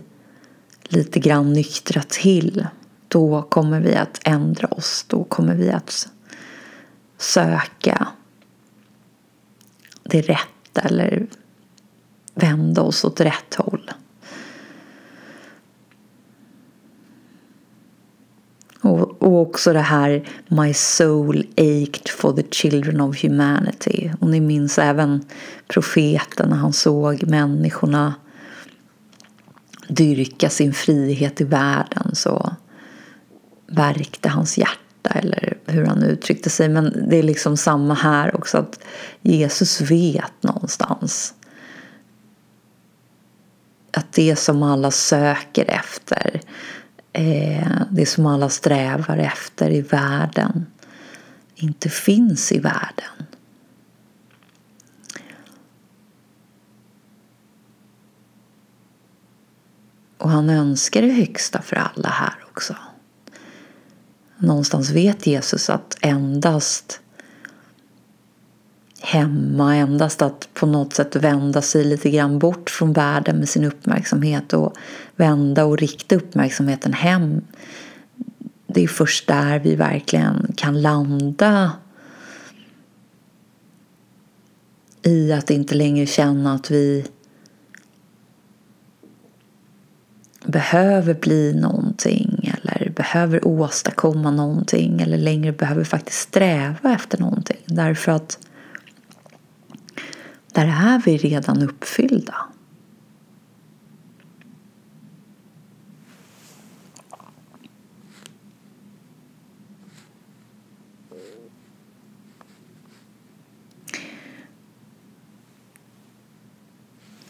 lite 0.83 1.19
grann 1.19 1.53
nyktrar 1.53 2.03
till 2.07 2.67
då 3.07 3.41
kommer 3.41 3.79
vi 3.79 3.95
att 3.95 4.19
ändra 4.23 4.67
oss. 4.67 5.05
Då 5.07 5.23
kommer 5.23 5.55
vi 5.55 5.71
att 5.71 6.09
söka 7.17 8.07
det 10.03 10.21
rätta 10.21 10.81
eller 10.81 11.27
vända 12.33 12.81
oss 12.81 13.03
åt 13.03 13.21
rätt 13.21 13.55
håll. 13.55 13.91
Och, 19.19 19.41
också 19.41 19.73
det 19.73 19.79
här 19.79 20.29
My 20.47 20.73
soul 20.73 21.47
ached 21.57 22.09
for 22.09 22.33
the 22.33 22.43
children 22.51 23.01
of 23.01 23.23
humanity. 23.23 24.11
Och 24.19 24.29
ni 24.29 24.39
minns 24.39 24.79
även 24.79 25.25
profeten 25.67 26.49
när 26.49 26.57
han 26.57 26.73
såg 26.73 27.23
människorna 27.23 28.13
dyrka 29.87 30.49
sin 30.49 30.73
frihet 30.73 31.41
i 31.41 31.43
världen 31.43 32.15
så 32.15 32.55
värkte 33.67 34.29
hans 34.29 34.57
hjärta 34.57 35.09
eller 35.09 35.57
hur 35.65 35.85
han 35.85 36.03
uttryckte 36.03 36.49
sig. 36.49 36.69
Men 36.69 37.09
det 37.09 37.17
är 37.17 37.23
liksom 37.23 37.57
samma 37.57 37.93
här 37.93 38.35
också 38.35 38.57
att 38.57 38.79
Jesus 39.21 39.81
vet 39.81 40.43
någonstans 40.43 41.33
att 43.91 44.13
det 44.13 44.35
som 44.35 44.63
alla 44.63 44.91
söker 44.91 45.65
efter 45.65 46.41
Eh, 47.19 47.81
det 47.89 48.05
som 48.05 48.25
alla 48.25 48.49
strävar 48.49 49.17
efter 49.17 49.69
i 49.69 49.81
världen 49.81 50.65
inte 51.55 51.89
finns 51.89 52.51
i 52.51 52.59
världen. 52.59 53.25
Och 60.17 60.29
han 60.29 60.49
önskar 60.49 61.01
det 61.01 61.11
högsta 61.11 61.61
för 61.61 61.75
alla 61.75 62.09
här 62.09 62.35
också. 62.51 62.75
Någonstans 64.37 64.89
vet 64.89 65.27
Jesus 65.27 65.69
att 65.69 65.97
endast 66.01 67.01
hemma. 69.01 69.75
Endast 69.75 70.21
att 70.21 70.49
på 70.53 70.65
något 70.65 70.93
sätt 70.93 71.15
vända 71.15 71.61
sig 71.61 71.83
lite 71.83 72.09
grann 72.09 72.39
bort 72.39 72.69
från 72.69 72.93
världen 72.93 73.37
med 73.37 73.49
sin 73.49 73.65
uppmärksamhet 73.65 74.53
och 74.53 74.73
vända 75.15 75.65
och 75.65 75.77
rikta 75.77 76.15
uppmärksamheten 76.15 76.93
hem. 76.93 77.41
Det 78.67 78.83
är 78.83 78.87
först 78.87 79.27
där 79.27 79.59
vi 79.59 79.75
verkligen 79.75 80.53
kan 80.55 80.81
landa 80.81 81.71
i 85.01 85.31
att 85.31 85.49
inte 85.49 85.75
längre 85.75 86.05
känna 86.05 86.53
att 86.53 86.71
vi 86.71 87.05
behöver 90.45 91.13
bli 91.13 91.53
någonting 91.53 92.53
eller 92.53 92.89
behöver 92.89 93.47
åstadkomma 93.47 94.31
någonting 94.31 95.01
eller 95.01 95.17
längre 95.17 95.51
behöver 95.51 95.83
faktiskt 95.83 96.19
sträva 96.19 96.93
efter 96.93 97.17
någonting. 97.17 97.57
Därför 97.65 98.11
att 98.11 98.39
där 100.53 100.65
är 100.65 101.01
vi 101.05 101.17
redan 101.17 101.63
uppfyllda. 101.63 102.35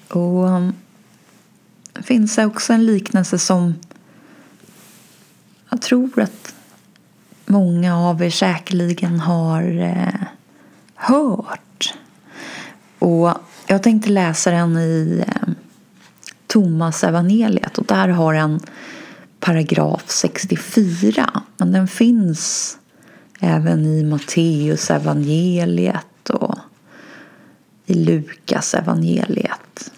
Och 0.09 0.47
um, 0.47 0.73
det 1.93 2.03
finns 2.03 2.37
också 2.37 2.73
en 2.73 2.85
liknelse 2.85 3.39
som 3.39 3.73
jag 5.69 5.81
tror 5.81 6.21
att 6.21 6.55
många 7.45 7.97
av 7.97 8.23
er 8.23 8.29
säkerligen 8.29 9.19
har 9.19 9.79
eh, 9.81 10.27
hört. 10.95 11.68
Och 12.99 13.33
jag 13.67 13.83
tänkte 13.83 14.09
läsa 14.09 14.51
den 14.51 14.77
i 14.77 15.23
eh, 15.27 15.49
Thomas 16.47 17.03
evangeliet 17.03 17.77
och 17.77 17.85
där 17.85 18.07
har 18.07 18.33
den 18.33 18.59
paragraf 19.39 20.03
64. 20.07 21.43
Men 21.57 21.71
den 21.71 21.87
finns 21.87 22.77
även 23.39 23.85
i 23.85 24.03
Matteus 24.03 24.91
evangeliet 24.91 26.29
och 26.29 26.55
i 27.85 27.93
Lukas 27.93 28.73
evangeliet. 28.73 29.91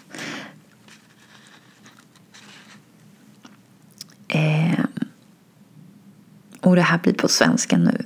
Eh, 4.28 4.84
och 6.60 6.76
det 6.76 6.82
här 6.82 6.98
blir 6.98 7.14
på 7.14 7.28
svenska 7.28 7.76
nu. 7.76 8.04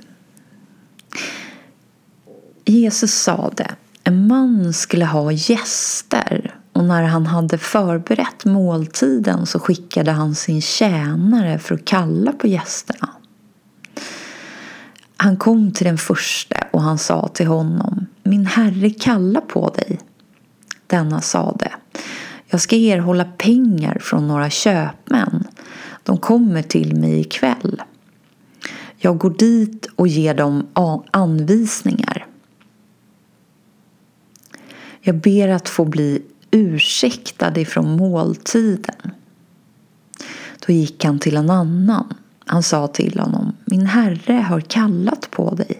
Jesus 2.65 3.13
sade. 3.13 3.75
En 4.07 4.27
man 4.27 4.73
skulle 4.73 5.05
ha 5.05 5.31
gäster 5.31 6.55
och 6.73 6.83
när 6.83 7.03
han 7.03 7.25
hade 7.25 7.57
förberett 7.57 8.45
måltiden 8.45 9.45
så 9.45 9.59
skickade 9.59 10.11
han 10.11 10.35
sin 10.35 10.61
tjänare 10.61 11.59
för 11.59 11.75
att 11.75 11.85
kalla 11.85 12.31
på 12.31 12.47
gästerna. 12.47 13.09
Han 15.17 15.37
kom 15.37 15.71
till 15.71 15.85
den 15.85 15.97
första 15.97 16.57
och 16.71 16.81
han 16.81 16.97
sa 16.97 17.27
till 17.27 17.47
honom 17.47 18.05
Min 18.23 18.45
herre 18.45 18.89
kallar 18.89 19.41
på 19.41 19.69
dig. 19.69 19.99
Denna 20.87 21.21
sade 21.21 21.71
Jag 22.45 22.61
ska 22.61 22.75
erhålla 22.75 23.25
pengar 23.25 23.97
från 24.01 24.27
några 24.27 24.49
köpmän. 24.49 25.43
De 26.03 26.17
kommer 26.17 26.61
till 26.61 26.95
mig 26.95 27.19
ikväll. 27.19 27.81
Jag 28.97 29.17
går 29.17 29.35
dit 29.37 29.87
och 29.95 30.07
ger 30.07 30.33
dem 30.33 30.67
anvisningar. 31.11 32.26
Jag 35.07 35.15
ber 35.15 35.47
att 35.47 35.69
få 35.69 35.85
bli 35.85 36.21
ursäktad 36.51 37.57
ifrån 37.57 37.97
måltiden. 37.97 39.11
Då 40.67 40.73
gick 40.73 41.05
han 41.05 41.19
till 41.19 41.37
en 41.37 41.49
annan. 41.49 42.13
Han 42.45 42.63
sa 42.63 42.87
till 42.87 43.19
honom, 43.19 43.55
min 43.65 43.85
herre 43.85 44.33
har 44.33 44.61
kallat 44.61 45.31
på 45.31 45.55
dig. 45.55 45.79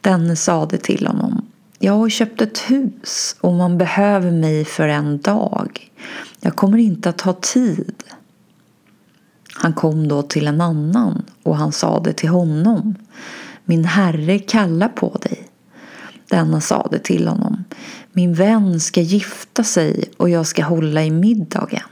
Denne 0.00 0.36
sade 0.36 0.78
till 0.78 1.06
honom, 1.06 1.46
jag 1.78 1.92
har 1.92 2.08
köpt 2.08 2.40
ett 2.40 2.58
hus 2.58 3.36
och 3.40 3.52
man 3.52 3.78
behöver 3.78 4.30
mig 4.30 4.64
för 4.64 4.88
en 4.88 5.20
dag. 5.20 5.90
Jag 6.40 6.56
kommer 6.56 6.78
inte 6.78 7.08
att 7.08 7.20
ha 7.20 7.32
tid. 7.32 8.04
Han 9.52 9.72
kom 9.72 10.08
då 10.08 10.22
till 10.22 10.46
en 10.46 10.60
annan 10.60 11.22
och 11.42 11.56
han 11.56 11.72
sade 11.72 12.12
till 12.12 12.28
honom, 12.28 12.94
min 13.64 13.84
herre 13.84 14.38
kallar 14.38 14.88
på 14.88 15.18
dig. 15.22 15.49
Denna 16.30 16.60
sade 16.60 16.98
till 16.98 17.28
honom, 17.28 17.64
min 18.12 18.34
vän 18.34 18.80
ska 18.80 19.00
gifta 19.00 19.64
sig 19.64 20.04
och 20.16 20.30
jag 20.30 20.46
ska 20.46 20.64
hålla 20.64 21.04
i 21.04 21.10
middagen. 21.10 21.82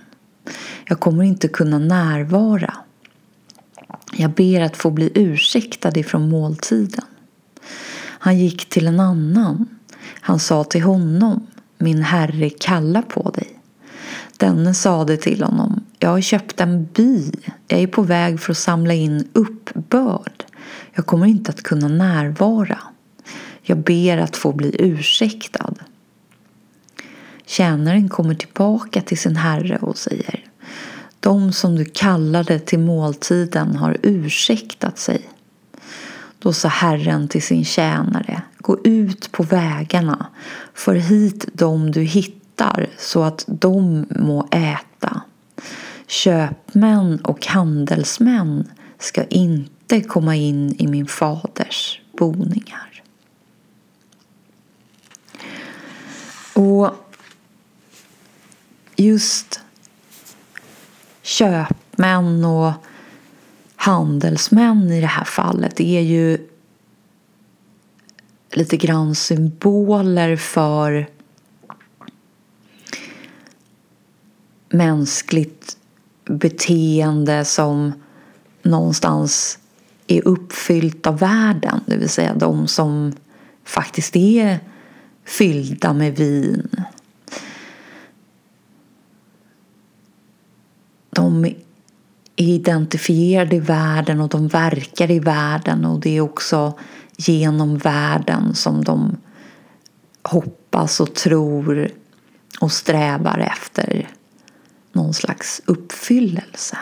Jag 0.89 1.01
kommer 1.01 1.25
inte 1.25 1.49
kunna 1.49 1.79
närvara. 1.79 2.75
Jag 4.13 4.31
ber 4.31 4.61
att 4.61 4.77
få 4.77 4.91
bli 4.91 5.11
ursäktad 5.15 5.99
ifrån 5.99 6.29
måltiden. 6.29 7.05
Han 8.01 8.39
gick 8.39 8.69
till 8.69 8.87
en 8.87 9.01
annan. 9.01 9.67
Han 10.21 10.39
sa 10.39 10.65
till 10.65 10.83
honom, 10.83 11.47
min 11.79 12.03
herre 12.03 12.51
kallar 12.51 13.03
på 13.03 13.31
dig. 13.31 13.61
Denne 14.37 14.75
sade 14.75 15.17
till 15.17 15.43
honom, 15.43 15.85
jag 15.99 16.11
har 16.11 16.21
köpt 16.21 16.61
en 16.61 16.85
by. 16.85 17.33
Jag 17.69 17.81
är 17.81 17.87
på 17.87 18.03
väg 18.03 18.41
för 18.41 18.53
att 18.53 18.59
samla 18.59 18.95
in 18.95 19.29
uppbörd. 19.33 20.45
Jag 20.95 21.07
kommer 21.07 21.27
inte 21.27 21.51
att 21.51 21.63
kunna 21.63 21.89
närvara. 21.89 22.79
Jag 23.69 23.79
ber 23.79 24.19
att 24.19 24.37
få 24.37 24.53
bli 24.53 24.77
ursäktad. 24.79 25.75
Tjänaren 27.47 28.09
kommer 28.09 28.35
tillbaka 28.35 29.01
till 29.01 29.19
sin 29.19 29.37
herre 29.37 29.77
och 29.77 29.99
säger 29.99 30.45
De 31.21 31.53
som 31.53 31.77
du 31.77 31.85
kallade 31.85 32.59
till 32.59 32.79
måltiden 32.79 33.77
har 33.77 33.97
ursäktat 34.03 34.99
sig. 34.99 35.29
Då 36.39 36.53
sa 36.53 36.69
Herren 36.69 37.29
till 37.29 37.43
sin 37.43 37.65
tjänare 37.65 38.43
Gå 38.59 38.79
ut 38.85 39.33
på 39.33 39.43
vägarna, 39.43 40.27
för 40.75 40.95
hit 40.95 41.47
dem 41.53 41.91
du 41.91 42.03
hittar 42.03 42.87
så 42.99 43.23
att 43.23 43.45
de 43.47 44.07
må 44.11 44.49
äta. 44.51 45.23
Köpmän 46.07 47.19
och 47.19 47.47
handelsmän 47.47 48.71
ska 48.99 49.25
inte 49.25 50.01
komma 50.01 50.37
in 50.37 50.77
i 50.79 50.87
min 50.87 51.07
faders 51.07 52.01
boningar. 52.19 52.98
Och 56.59 56.91
just 58.97 59.61
köpmän 61.23 62.45
och 62.45 62.73
handelsmän 63.77 64.93
i 64.93 65.01
det 65.01 65.07
här 65.07 65.25
fallet 65.25 65.81
är 65.81 66.01
ju 66.01 66.49
lite 68.53 68.77
grann 68.77 69.15
symboler 69.15 70.37
för 70.37 71.07
mänskligt 74.69 75.77
beteende 76.25 77.45
som 77.45 77.93
någonstans 78.63 79.59
är 80.07 80.29
uppfyllt 80.29 81.07
av 81.07 81.19
världen, 81.19 81.81
det 81.87 81.97
vill 81.97 82.09
säga 82.09 82.35
de 82.35 82.69
som 82.69 83.13
faktiskt 83.65 84.17
är 84.17 84.61
fyllda 85.29 85.93
med 85.93 86.17
vin. 86.17 86.85
De 91.11 91.45
är 91.45 91.57
identifierade 92.37 93.57
i 93.57 93.61
världen 93.61 94.21
och 94.21 94.29
de 94.29 94.49
verkar 94.49 95.11
i 95.11 95.19
världen 95.19 95.85
och 95.85 96.01
det 96.01 96.17
är 96.17 96.21
också 96.21 96.79
genom 97.17 97.79
världen 97.79 98.55
som 98.55 98.85
de 98.85 99.17
hoppas 100.23 101.01
och 101.01 101.15
tror 101.15 101.91
och 102.61 102.73
strävar 102.73 103.39
efter 103.39 104.09
någon 104.93 105.15
slags 105.15 105.63
uppfyllelse. 105.65 106.79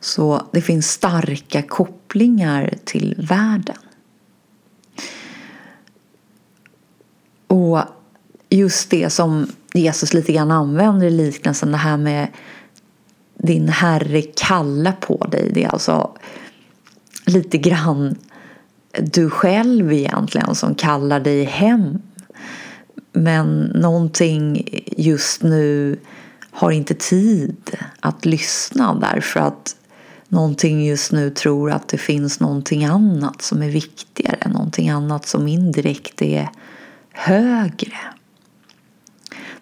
Så 0.00 0.46
det 0.52 0.60
finns 0.60 0.90
starka 0.90 1.62
kopplingar 1.62 2.74
till 2.84 3.14
världen. 3.28 3.76
Och 7.50 7.82
just 8.48 8.90
det 8.90 9.10
som 9.10 9.46
Jesus 9.74 10.14
lite 10.14 10.32
grann 10.32 10.50
använder 10.50 11.06
i 11.06 11.10
liknelsen, 11.10 11.72
det 11.72 11.78
här 11.78 11.96
med 11.96 12.28
din 13.38 13.68
herre 13.68 14.22
kalla 14.22 14.92
på 14.92 15.26
dig. 15.30 15.50
Det 15.54 15.64
är 15.64 15.68
alltså 15.68 16.10
lite 17.26 17.58
grann 17.58 18.16
du 18.98 19.30
själv 19.30 19.92
egentligen 19.92 20.54
som 20.54 20.74
kallar 20.74 21.20
dig 21.20 21.44
hem. 21.44 21.98
Men 23.12 23.60
någonting 23.64 24.68
just 24.96 25.42
nu 25.42 25.98
har 26.50 26.70
inte 26.70 26.94
tid 26.94 27.76
att 28.00 28.24
lyssna 28.24 28.94
därför 28.94 29.40
att 29.40 29.76
någonting 30.28 30.86
just 30.86 31.12
nu 31.12 31.30
tror 31.30 31.70
att 31.70 31.88
det 31.88 31.98
finns 31.98 32.40
någonting 32.40 32.84
annat 32.84 33.42
som 33.42 33.62
är 33.62 33.68
viktigare, 33.68 34.48
någonting 34.52 34.88
annat 34.88 35.26
som 35.26 35.48
indirekt 35.48 36.22
är 36.22 36.48
högre. 37.20 37.98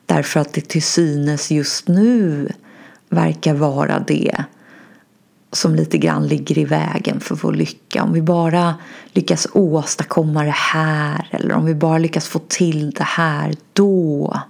Därför 0.07 0.41
att 0.41 0.53
det 0.53 0.69
till 0.69 0.83
synes 0.83 1.51
just 1.51 1.89
nu 1.89 2.49
verkar 3.09 3.55
vara 3.55 3.99
det 3.99 4.45
som 5.53 5.75
lite 5.75 5.99
grann 5.99 6.27
ligger 6.27 6.59
i 6.59 6.65
vägen 6.65 7.21
för 7.21 7.35
vår 7.35 7.53
lycka. 7.53 8.03
Om 8.03 8.13
vi 8.13 8.23
bara 8.23 8.75
lyckas 9.13 9.47
åstadkomma 9.53 10.45
det 10.45 10.51
här 10.51 11.29
eller 11.31 11.55
om 11.55 11.65
vi 11.65 11.75
bara 11.75 11.99
lyckas 11.99 12.29
få 12.29 12.39
till 12.39 12.91
det 12.91 13.05
här, 13.05 13.55
då 13.73 14.41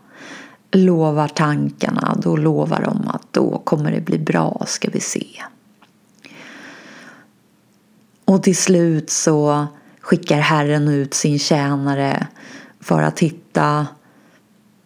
lovar 0.70 1.28
tankarna, 1.28 2.18
då 2.22 2.36
lovar 2.36 2.82
de 2.82 3.08
att 3.08 3.32
då 3.32 3.58
kommer 3.58 3.92
det 3.92 4.00
bli 4.00 4.18
bra, 4.18 4.64
ska 4.66 4.90
vi 4.90 5.00
se. 5.00 5.26
Och 8.24 8.42
till 8.42 8.56
slut 8.56 9.10
så 9.10 9.66
skickar 10.00 10.40
Herren 10.40 10.88
ut 10.88 11.14
sin 11.14 11.38
tjänare 11.38 12.26
för 12.88 13.02
att 13.02 13.20
hitta 13.20 13.86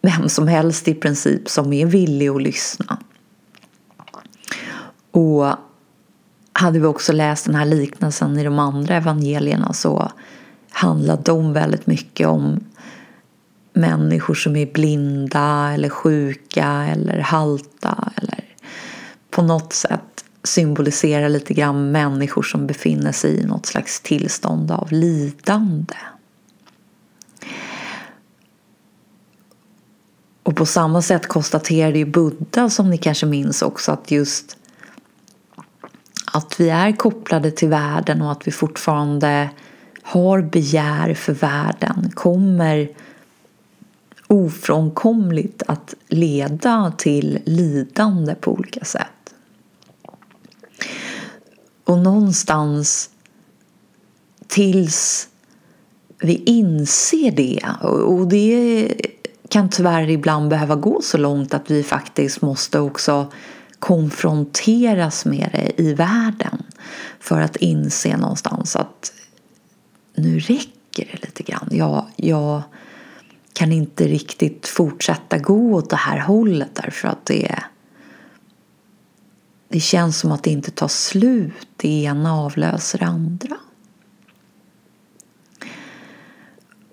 vem 0.01 0.29
som 0.29 0.47
helst 0.47 0.87
i 0.87 0.93
princip 0.93 1.49
som 1.49 1.73
är 1.73 1.85
villig 1.85 2.27
att 2.27 2.41
lyssna. 2.41 2.97
Och 5.11 5.45
hade 6.53 6.79
vi 6.79 6.85
också 6.85 7.13
läst 7.13 7.45
den 7.45 7.55
här 7.55 7.65
liknelsen 7.65 8.37
i 8.37 8.43
de 8.43 8.59
andra 8.59 8.95
evangelierna 8.95 9.73
så 9.73 10.11
handlar 10.71 11.17
de 11.23 11.53
väldigt 11.53 11.87
mycket 11.87 12.27
om 12.27 12.59
människor 13.73 14.33
som 14.33 14.55
är 14.55 14.65
blinda 14.65 15.71
eller 15.73 15.89
sjuka 15.89 16.67
eller 16.67 17.19
halta 17.19 18.11
eller 18.15 18.43
på 19.29 19.41
något 19.41 19.73
sätt 19.73 20.25
symboliserar 20.43 21.29
lite 21.29 21.53
grann 21.53 21.91
människor 21.91 22.43
som 22.43 22.67
befinner 22.67 23.11
sig 23.11 23.39
i 23.39 23.45
något 23.45 23.65
slags 23.65 24.01
tillstånd 24.01 24.71
av 24.71 24.91
lidande. 24.91 25.95
Och 30.43 30.55
på 30.55 30.65
samma 30.65 31.01
sätt 31.01 31.27
konstaterade 31.27 31.97
ju 31.97 32.05
Buddha, 32.05 32.69
som 32.69 32.89
ni 32.89 32.97
kanske 32.97 33.25
minns 33.25 33.61
också, 33.61 33.91
att 33.91 34.11
just 34.11 34.57
att 36.33 36.59
vi 36.59 36.69
är 36.69 36.91
kopplade 36.91 37.51
till 37.51 37.69
världen 37.69 38.21
och 38.21 38.31
att 38.31 38.47
vi 38.47 38.51
fortfarande 38.51 39.49
har 40.01 40.41
begär 40.41 41.13
för 41.13 41.33
världen 41.33 42.11
kommer 42.13 42.89
ofrånkomligt 44.27 45.63
att 45.67 45.93
leda 46.07 46.93
till 46.97 47.39
lidande 47.45 48.35
på 48.35 48.51
olika 48.51 48.85
sätt. 48.85 49.33
Och 51.83 51.97
någonstans 51.97 53.09
tills 54.47 55.29
vi 56.17 56.35
inser 56.35 57.31
det 57.31 57.65
och 57.81 58.27
det 58.27 58.93
kan 59.53 59.69
tyvärr 59.69 60.09
ibland 60.09 60.49
behöva 60.49 60.75
gå 60.75 61.01
så 61.01 61.17
långt 61.17 61.53
att 61.53 61.71
vi 61.71 61.83
faktiskt 61.83 62.41
måste 62.41 62.79
också 62.79 63.31
konfronteras 63.79 65.25
med 65.25 65.49
det 65.51 65.81
i 65.81 65.93
världen 65.93 66.63
för 67.19 67.41
att 67.41 67.55
inse 67.55 68.17
någonstans 68.17 68.75
att 68.75 69.13
nu 70.15 70.39
räcker 70.39 71.09
det 71.11 71.25
lite 71.25 71.43
grann. 71.43 71.67
Jag, 71.71 72.05
jag 72.15 72.61
kan 73.53 73.71
inte 73.71 74.07
riktigt 74.07 74.67
fortsätta 74.67 75.37
gå 75.37 75.73
åt 75.73 75.89
det 75.89 75.95
här 75.95 76.19
hållet 76.19 76.69
därför 76.73 77.07
att 77.07 77.25
det 77.25 77.63
det 79.67 79.79
känns 79.79 80.19
som 80.19 80.31
att 80.31 80.43
det 80.43 80.49
inte 80.49 80.71
tar 80.71 80.87
slut. 80.87 81.67
Det 81.75 82.03
ena 82.03 82.33
avlöser 82.33 82.99
det 82.99 83.05
andra. 83.05 83.57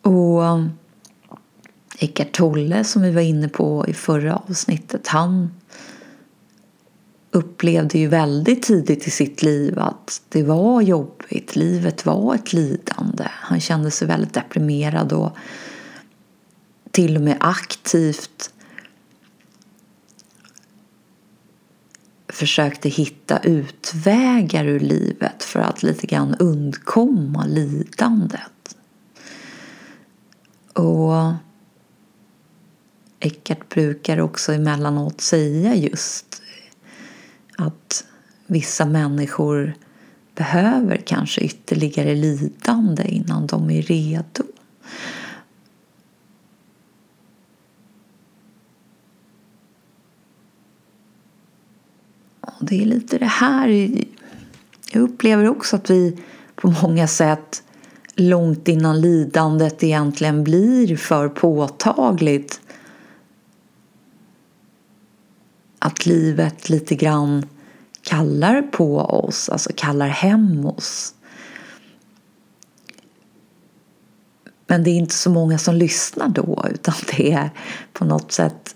Och 0.03 0.42
Eckart 2.02 2.32
Tolle 2.32 2.84
som 2.84 3.02
vi 3.02 3.10
var 3.10 3.20
inne 3.20 3.48
på 3.48 3.84
i 3.88 3.92
förra 3.92 4.36
avsnittet, 4.36 5.06
han 5.06 5.50
upplevde 7.30 7.98
ju 7.98 8.08
väldigt 8.08 8.62
tidigt 8.62 9.06
i 9.06 9.10
sitt 9.10 9.42
liv 9.42 9.78
att 9.78 10.22
det 10.28 10.42
var 10.42 10.80
jobbigt, 10.80 11.56
livet 11.56 12.06
var 12.06 12.34
ett 12.34 12.52
lidande. 12.52 13.24
Han 13.28 13.60
kände 13.60 13.90
sig 13.90 14.08
väldigt 14.08 14.34
deprimerad 14.34 15.12
och 15.12 15.36
till 16.90 17.16
och 17.16 17.22
med 17.22 17.36
aktivt 17.40 18.50
försökte 22.28 22.88
hitta 22.88 23.38
utvägar 23.38 24.64
ur 24.64 24.80
livet 24.80 25.42
för 25.42 25.60
att 25.60 25.82
lite 25.82 26.06
grann 26.06 26.34
undkomma 26.38 27.44
lidandet. 27.44 28.76
Och 30.72 31.34
Eckart 33.20 33.68
brukar 33.68 34.20
också 34.20 34.52
emellanåt 34.52 35.20
säga 35.20 35.74
just 35.74 36.42
att 37.56 38.04
vissa 38.46 38.87
människor 38.87 39.74
behöver 40.35 40.96
kanske 40.96 41.40
ytterligare 41.40 42.14
lidande 42.14 43.02
innan 43.02 43.46
de 43.46 43.70
är 43.70 43.83
redo. 43.83 44.44
Och 52.40 52.66
det 52.66 52.83
är 52.83 52.87
lite 52.87 53.18
det 53.18 53.24
här 53.24 53.68
jag 54.92 55.02
upplever 55.02 55.48
också 55.48 55.76
att 55.76 55.90
vi 55.90 56.18
på 56.54 56.74
många 56.83 57.09
sätt 57.09 57.62
långt 58.14 58.68
innan 58.68 59.00
lidandet 59.00 59.83
egentligen 59.83 60.44
blir 60.44 60.96
för 60.96 61.28
påtagligt 61.28 62.61
att 65.81 66.07
livet 66.07 66.69
lite 66.69 66.95
grann 66.95 67.47
kallar 68.03 68.62
på 68.62 68.99
oss, 68.99 69.49
alltså 69.49 69.71
kallar 69.77 70.09
hem 70.09 70.66
oss. 70.66 71.14
Men 74.66 74.85
det 74.85 74.90
är 74.90 74.95
inte 74.95 75.14
så 75.14 75.31
många 75.31 75.59
som 75.59 75.75
lyssnar 75.75 76.29
då 76.29 76.64
utan 76.71 76.95
det 77.16 77.33
är 77.33 77.51
på 77.93 78.05
något 78.05 78.33
sätt 78.33 78.75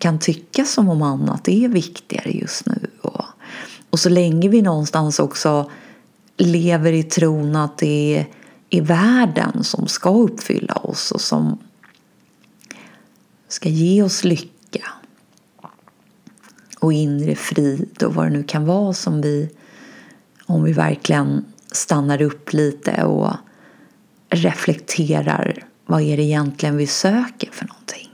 kan 0.00 0.18
tyckas 0.18 0.72
som 0.72 0.88
om 0.88 1.02
annat 1.02 1.48
är 1.48 1.68
viktigare 1.68 2.30
just 2.30 2.66
nu. 2.66 2.90
Och, 3.02 3.24
och 3.90 4.00
så 4.00 4.08
länge 4.08 4.48
vi 4.48 4.62
någonstans 4.62 5.18
också 5.18 5.70
lever 6.36 6.92
i 6.92 7.02
tron 7.02 7.56
att 7.56 7.78
det 7.78 8.26
är 8.70 8.82
världen 8.82 9.64
som 9.64 9.86
ska 9.86 10.10
uppfylla 10.10 10.74
oss 10.74 11.12
och 11.12 11.20
som 11.20 11.58
ska 13.48 13.68
ge 13.68 14.02
oss 14.02 14.24
lycka 14.24 14.59
och 16.80 16.92
inre 16.92 17.34
frid 17.34 18.02
och 18.02 18.14
vad 18.14 18.26
det 18.26 18.30
nu 18.30 18.42
kan 18.42 18.64
vara 18.64 18.92
som 18.92 19.20
vi, 19.20 19.48
om 20.46 20.64
vi 20.64 20.72
verkligen 20.72 21.44
stannar 21.72 22.22
upp 22.22 22.52
lite 22.52 23.04
och 23.04 23.32
reflekterar 24.30 25.64
vad 25.86 26.02
är 26.02 26.16
det 26.16 26.22
egentligen 26.22 26.76
vi 26.76 26.86
söker 26.86 27.50
för 27.52 27.66
någonting? 27.66 28.08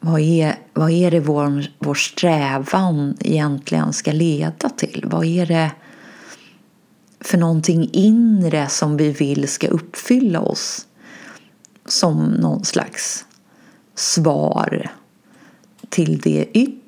Vad 0.00 0.20
är, 0.20 0.58
vad 0.72 0.90
är 0.90 1.10
det 1.10 1.20
vår, 1.20 1.64
vår 1.78 1.94
strävan 1.94 3.16
egentligen 3.20 3.92
ska 3.92 4.12
leda 4.12 4.68
till? 4.68 5.04
Vad 5.06 5.24
är 5.24 5.46
det 5.46 5.70
för 7.20 7.38
någonting 7.38 7.90
inre 7.92 8.68
som 8.68 8.96
vi 8.96 9.12
vill 9.12 9.48
ska 9.48 9.68
uppfylla 9.68 10.40
oss 10.40 10.86
som 11.86 12.24
någon 12.26 12.64
slags 12.64 13.26
svar 13.94 14.90
till 15.88 16.20
det 16.20 16.46
yttre 16.52 16.79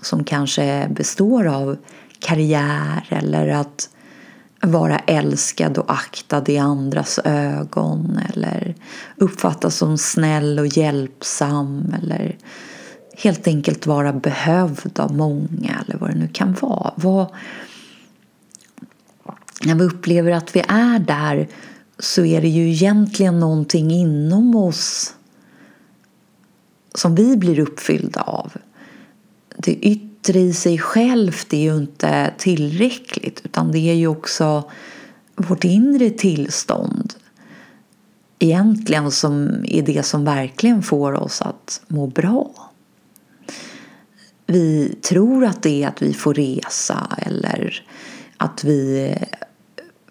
som 0.00 0.24
kanske 0.24 0.88
består 0.90 1.46
av 1.46 1.76
karriär 2.18 3.06
eller 3.08 3.48
att 3.48 3.88
vara 4.60 4.98
älskad 4.98 5.78
och 5.78 5.92
aktad 5.92 6.44
i 6.46 6.58
andras 6.58 7.20
ögon 7.24 8.20
eller 8.28 8.74
uppfattas 9.16 9.76
som 9.76 9.98
snäll 9.98 10.58
och 10.58 10.66
hjälpsam 10.66 11.94
eller 12.02 12.36
helt 13.16 13.46
enkelt 13.46 13.86
vara 13.86 14.12
behövd 14.12 15.00
av 15.00 15.16
många 15.16 15.84
eller 15.84 15.98
vad 15.98 16.10
det 16.10 16.18
nu 16.18 16.28
kan 16.28 16.56
vara. 16.60 16.92
Vad, 16.96 17.26
när 19.64 19.74
vi 19.74 19.84
upplever 19.84 20.30
att 20.30 20.56
vi 20.56 20.60
är 20.68 20.98
där 20.98 21.48
så 21.98 22.24
är 22.24 22.40
det 22.40 22.48
ju 22.48 22.70
egentligen 22.70 23.40
någonting 23.40 23.90
inom 23.90 24.56
oss 24.56 25.14
som 26.94 27.14
vi 27.14 27.36
blir 27.36 27.58
uppfyllda 27.58 28.20
av. 28.20 28.52
Det 29.56 29.72
yttre 29.74 30.40
i 30.40 30.52
sig 30.52 30.78
självt 30.78 31.52
är 31.52 31.58
ju 31.58 31.76
inte 31.76 32.34
tillräckligt 32.38 33.40
utan 33.44 33.72
det 33.72 33.78
är 33.78 33.94
ju 33.94 34.06
också 34.06 34.70
vårt 35.36 35.64
inre 35.64 36.10
tillstånd 36.10 37.14
egentligen 38.38 39.10
som 39.10 39.64
är 39.64 39.82
det 39.82 40.02
som 40.02 40.24
verkligen 40.24 40.82
får 40.82 41.12
oss 41.12 41.42
att 41.42 41.82
må 41.88 42.06
bra. 42.06 42.70
vi 44.46 44.96
tror 45.02 45.44
att 45.44 45.62
det 45.62 45.82
är 45.82 45.88
att 45.88 46.02
vi 46.02 46.14
får 46.14 46.34
resa 46.34 47.16
eller 47.18 47.86
att 48.36 48.64
vi 48.64 49.14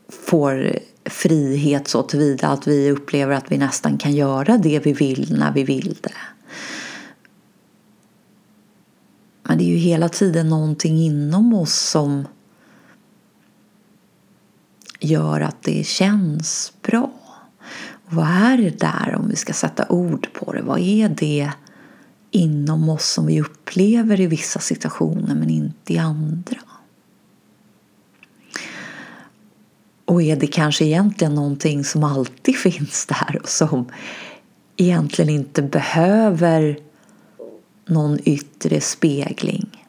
får 0.10 0.80
frihet 1.06 1.88
så 1.88 2.04
tillvida 2.04 2.48
att 2.48 2.68
vi 2.68 2.92
upplever 2.92 3.36
att 3.36 3.52
vi 3.52 3.58
nästan 3.58 3.98
kan 3.98 4.14
göra 4.14 4.58
det 4.58 4.80
vi 4.80 4.94
vill 4.94 5.36
när 5.40 5.54
vi 5.54 5.64
vill 5.64 5.98
det. 6.02 6.12
Men 9.54 9.58
det 9.58 9.63
är 9.63 9.74
ju 9.74 9.78
hela 9.78 10.10
tiden 10.10 10.50
någonting 10.50 10.98
inom 10.98 11.54
oss 11.54 11.74
som 11.74 12.28
gör 15.00 15.42
att 15.42 15.63
det 15.63 15.86
känns 15.86 16.74
bra. 16.82 17.12
Och 18.06 18.13
vad 18.13 18.28
är 18.28 18.58
det 18.58 18.80
där 18.80 19.16
om 19.16 19.28
vi 19.30 19.36
ska 19.36 19.54
sätta 19.54 19.89
ord 19.89 20.28
på 20.34 20.54
det? 20.54 20.62
Vad 20.62 20.80
är 20.80 21.10
det 21.10 21.52
inom 22.32 22.89
oss 22.89 23.06
som 23.06 23.26
vi 23.26 23.42
upplever 23.42 24.22
i 24.22 24.28
vissa 24.28 24.60
situationer 24.60 25.36
men 25.36 25.50
inte 25.50 25.94
i 25.94 25.98
andra? 25.98 26.60
Och 30.06 30.22
är 30.22 30.36
det 30.36 30.48
kanske 30.48 30.86
egentligen 30.86 31.36
någonting 31.36 31.84
som 31.84 32.04
alltid 32.04 32.56
finns 32.58 33.06
där 33.06 33.39
och 33.42 33.50
som 33.50 33.86
egentligen 34.78 35.30
inte 35.30 35.62
behöver 35.62 36.78
någon 37.86 38.19
yttre 38.24 38.82
spegling? 38.82 39.88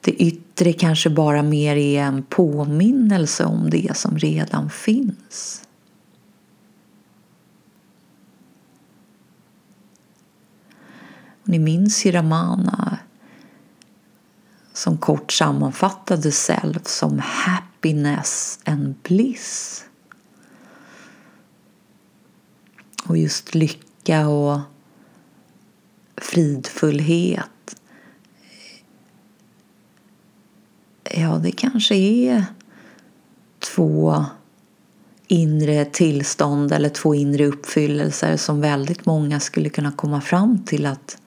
Det 0.00 0.12
yttre 0.12 0.72
kanske 0.72 1.10
bara 1.10 1.42
mer 1.42 1.76
är 1.76 2.02
en 2.02 2.22
påminnelse 2.22 3.44
om 3.44 3.70
det 3.70 3.96
som 3.96 4.18
redan 4.18 4.70
finns. 4.70 5.62
Ni 11.44 11.58
minns 11.58 12.06
ju 12.06 12.12
Ramana 12.12 12.98
som 14.72 14.98
kort 14.98 15.32
sammanfattade 15.32 16.32
self 16.32 16.86
som 16.86 17.18
happiness 17.24 18.58
and 18.64 18.94
bliss. 19.02 19.84
Och 23.04 23.18
just 23.18 23.54
lycka 23.54 24.28
och 24.28 24.60
fridfullhet. 26.24 27.76
Ja, 31.14 31.40
det 31.42 31.50
kanske 31.52 31.94
är 31.94 32.44
två 33.58 34.24
inre 35.26 35.84
tillstånd 35.84 36.72
eller 36.72 36.88
två 36.88 37.14
inre 37.14 37.46
uppfyllelser 37.46 38.36
som 38.36 38.60
väldigt 38.60 39.06
många 39.06 39.40
skulle 39.40 39.68
kunna 39.68 39.92
komma 39.92 40.20
fram 40.20 40.64
till 40.64 40.86
att 40.86 41.18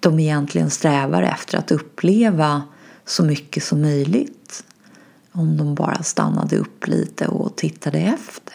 de 0.00 0.20
egentligen 0.20 0.70
strävar 0.70 1.22
efter 1.22 1.58
att 1.58 1.70
uppleva 1.70 2.62
så 3.04 3.24
mycket 3.24 3.64
som 3.64 3.80
möjligt 3.80 4.64
om 5.32 5.56
de 5.56 5.74
bara 5.74 6.02
stannade 6.02 6.56
upp 6.56 6.86
lite 6.86 7.26
och 7.26 7.56
tittade 7.56 7.98
efter. 7.98 8.47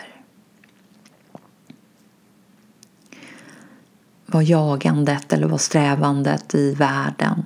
Vad 4.33 4.43
jagandet 4.43 5.33
eller 5.33 5.47
vad 5.47 5.61
strävandet 5.61 6.55
i 6.55 6.73
världen 6.73 7.45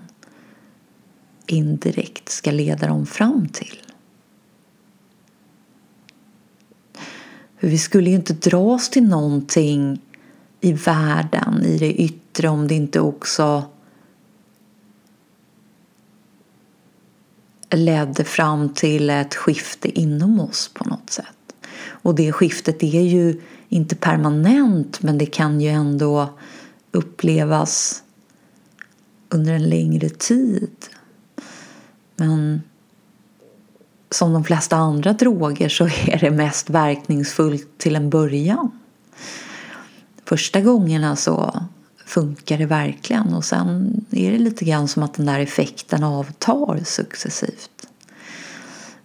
indirekt 1.46 2.30
ska 2.30 2.52
leda 2.52 2.88
dem 2.88 3.06
fram 3.06 3.48
till. 3.48 3.82
För 7.60 7.68
vi 7.68 7.78
skulle 7.78 8.10
ju 8.10 8.16
inte 8.16 8.34
dras 8.34 8.90
till 8.90 9.08
någonting 9.08 10.02
i 10.62 10.74
världen, 10.74 11.64
i 11.64 11.78
det 11.78 11.94
yttre, 11.94 12.48
om 12.48 12.68
det 12.68 12.76
inte 12.76 13.00
också 13.00 13.64
ledde 17.70 18.24
fram 18.24 18.74
till 18.74 19.10
ett 19.10 19.36
skifte 19.36 20.00
inom 20.00 20.40
oss 20.40 20.72
på 20.74 20.90
något 20.90 21.10
sätt. 21.10 21.56
Och 21.80 22.16
det 22.16 22.32
skiftet 22.32 22.84
är 22.84 23.02
ju 23.02 23.42
inte 23.70 23.96
permanent 23.96 25.02
men 25.02 25.18
det 25.18 25.26
kan 25.26 25.62
ju 25.62 25.70
ändå 25.70 26.30
upplevas 26.92 28.04
under 29.30 29.54
en 29.54 29.70
längre 29.70 30.10
tid. 30.10 30.72
Men 32.16 32.62
som 34.10 34.34
de 34.34 34.44
flesta 34.44 34.76
andra 34.76 35.14
droger 35.14 35.70
så 35.70 35.84
är 35.86 36.20
det 36.20 36.32
mest 36.32 36.70
verkningsfullt 36.70 37.78
till 37.78 37.96
en 37.96 38.10
början. 38.10 38.72
Första 40.26 40.62
gångerna 40.62 41.16
så 41.16 41.64
funkar 42.06 42.58
det 42.58 42.66
verkligen 42.66 43.34
och 43.34 43.46
sen 43.46 44.06
är 44.12 44.32
det 44.32 44.38
lite 44.38 44.66
grann 44.66 44.88
som 44.88 45.04
att 45.04 45.14
den 45.14 45.26
där 45.26 45.40
effekten 45.40 46.04
avtar 46.04 46.82
successivt. 46.86 47.88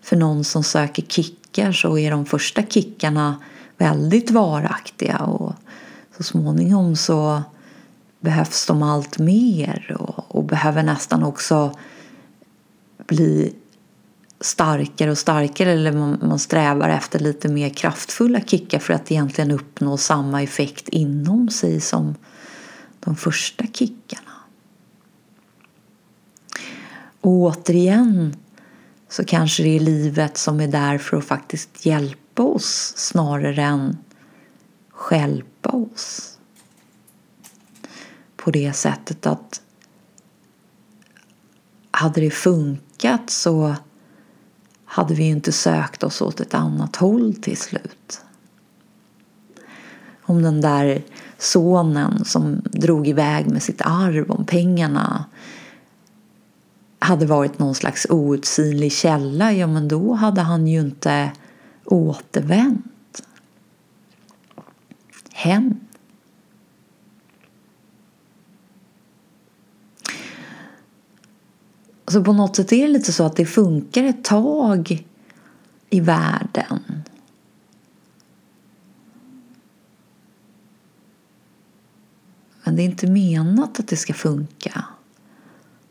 För 0.03 0.17
någon 0.17 0.45
som 0.45 0.65
söker 0.65 1.03
kickar 1.03 1.73
så 1.73 1.99
är 1.99 2.11
de 2.11 2.27
första 2.27 2.63
kickarna 2.63 3.37
väldigt 3.79 4.31
varaktiga 4.31 5.19
och 5.19 5.53
så 6.17 6.23
småningom 6.23 6.97
så 6.97 7.43
behövs 8.23 8.67
de 8.67 8.83
allt 8.83 9.19
mer 9.19 9.97
och, 9.99 10.37
och 10.37 10.45
behöver 10.45 10.83
nästan 10.83 11.23
också 11.23 11.79
bli 13.07 13.55
starkare 14.41 15.11
och 15.11 15.19
starkare 15.19 15.73
eller 15.73 15.93
man, 15.93 16.19
man 16.23 16.39
strävar 16.39 16.89
efter 16.89 17.19
lite 17.19 17.49
mer 17.49 17.69
kraftfulla 17.69 18.41
kickar 18.41 18.79
för 18.79 18.95
att 18.95 19.13
egentligen 19.13 19.51
uppnå 19.51 19.97
samma 19.97 20.43
effekt 20.43 20.89
inom 20.89 21.49
sig 21.49 21.81
som 21.81 22.15
de 23.01 23.17
första 23.17 23.65
kickarna. 23.67 24.33
Och 27.21 27.33
återigen 27.33 28.37
så 29.09 29.25
kanske 29.25 29.63
det 29.63 29.77
är 29.77 29.81
livet 29.81 30.37
som 30.37 30.61
är 30.61 30.69
där 30.69 30.99
för 30.99 31.17
att 31.17 31.25
faktiskt 31.25 31.87
hjälpa 31.87 32.43
oss 32.43 32.93
snarare 32.97 33.63
än 33.63 33.97
skälpa 34.91 35.71
oss. 35.71 36.39
På 38.45 38.51
det 38.51 38.73
sättet 38.73 39.27
att 39.27 39.63
hade 41.91 42.21
det 42.21 42.31
funkat 42.31 43.31
så 43.31 43.75
hade 44.85 45.15
vi 45.15 45.23
inte 45.23 45.53
sökt 45.53 46.03
oss 46.03 46.21
åt 46.21 46.41
ett 46.41 46.55
annat 46.55 46.97
håll 46.97 47.35
till 47.35 47.57
slut. 47.57 48.21
Om 50.23 50.43
den 50.43 50.61
där 50.61 51.03
sonen 51.39 52.25
som 52.25 52.63
drog 52.65 53.09
iväg 53.09 53.47
med 53.47 53.63
sitt 53.63 53.81
arv, 53.81 54.31
om 54.31 54.45
pengarna 54.45 55.25
hade 56.99 57.27
varit 57.27 57.59
någon 57.59 57.75
slags 57.75 58.07
outsinlig 58.11 58.93
källa, 58.93 59.53
ja 59.53 59.67
men 59.67 59.89
då 59.89 60.13
hade 60.13 60.41
han 60.41 60.67
ju 60.67 60.81
inte 60.81 61.33
återvänt 61.85 63.23
hem. 65.33 65.81
Så 72.13 72.25
på 72.25 72.33
något 72.33 72.57
sätt 72.57 72.73
är 72.73 72.87
det 72.87 72.93
lite 72.93 73.13
så 73.13 73.25
att 73.25 73.37
det 73.37 73.47
funkar 73.47 74.05
ett 74.05 74.25
tag 74.25 75.07
i 75.91 76.01
världen. 76.01 77.03
Men 82.65 82.77
det 82.77 82.83
är 82.83 82.85
inte 82.85 83.07
menat 83.07 83.81
att 83.81 83.89
det 83.89 83.97
ska 83.97 84.15
funka 84.15 84.85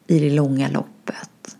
i 0.08 0.20
det 0.20 0.30
långa 0.30 0.70
loppet. 0.70 1.58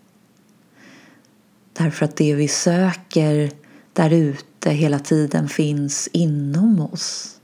Därför 1.72 2.04
att 2.04 2.16
det 2.16 2.34
vi 2.34 2.48
söker 2.48 3.52
där 3.92 4.10
ute 4.10 4.70
hela 4.70 4.98
tiden 4.98 5.48
finns 5.48 6.08
inom 6.12 6.80
oss. 6.80 7.40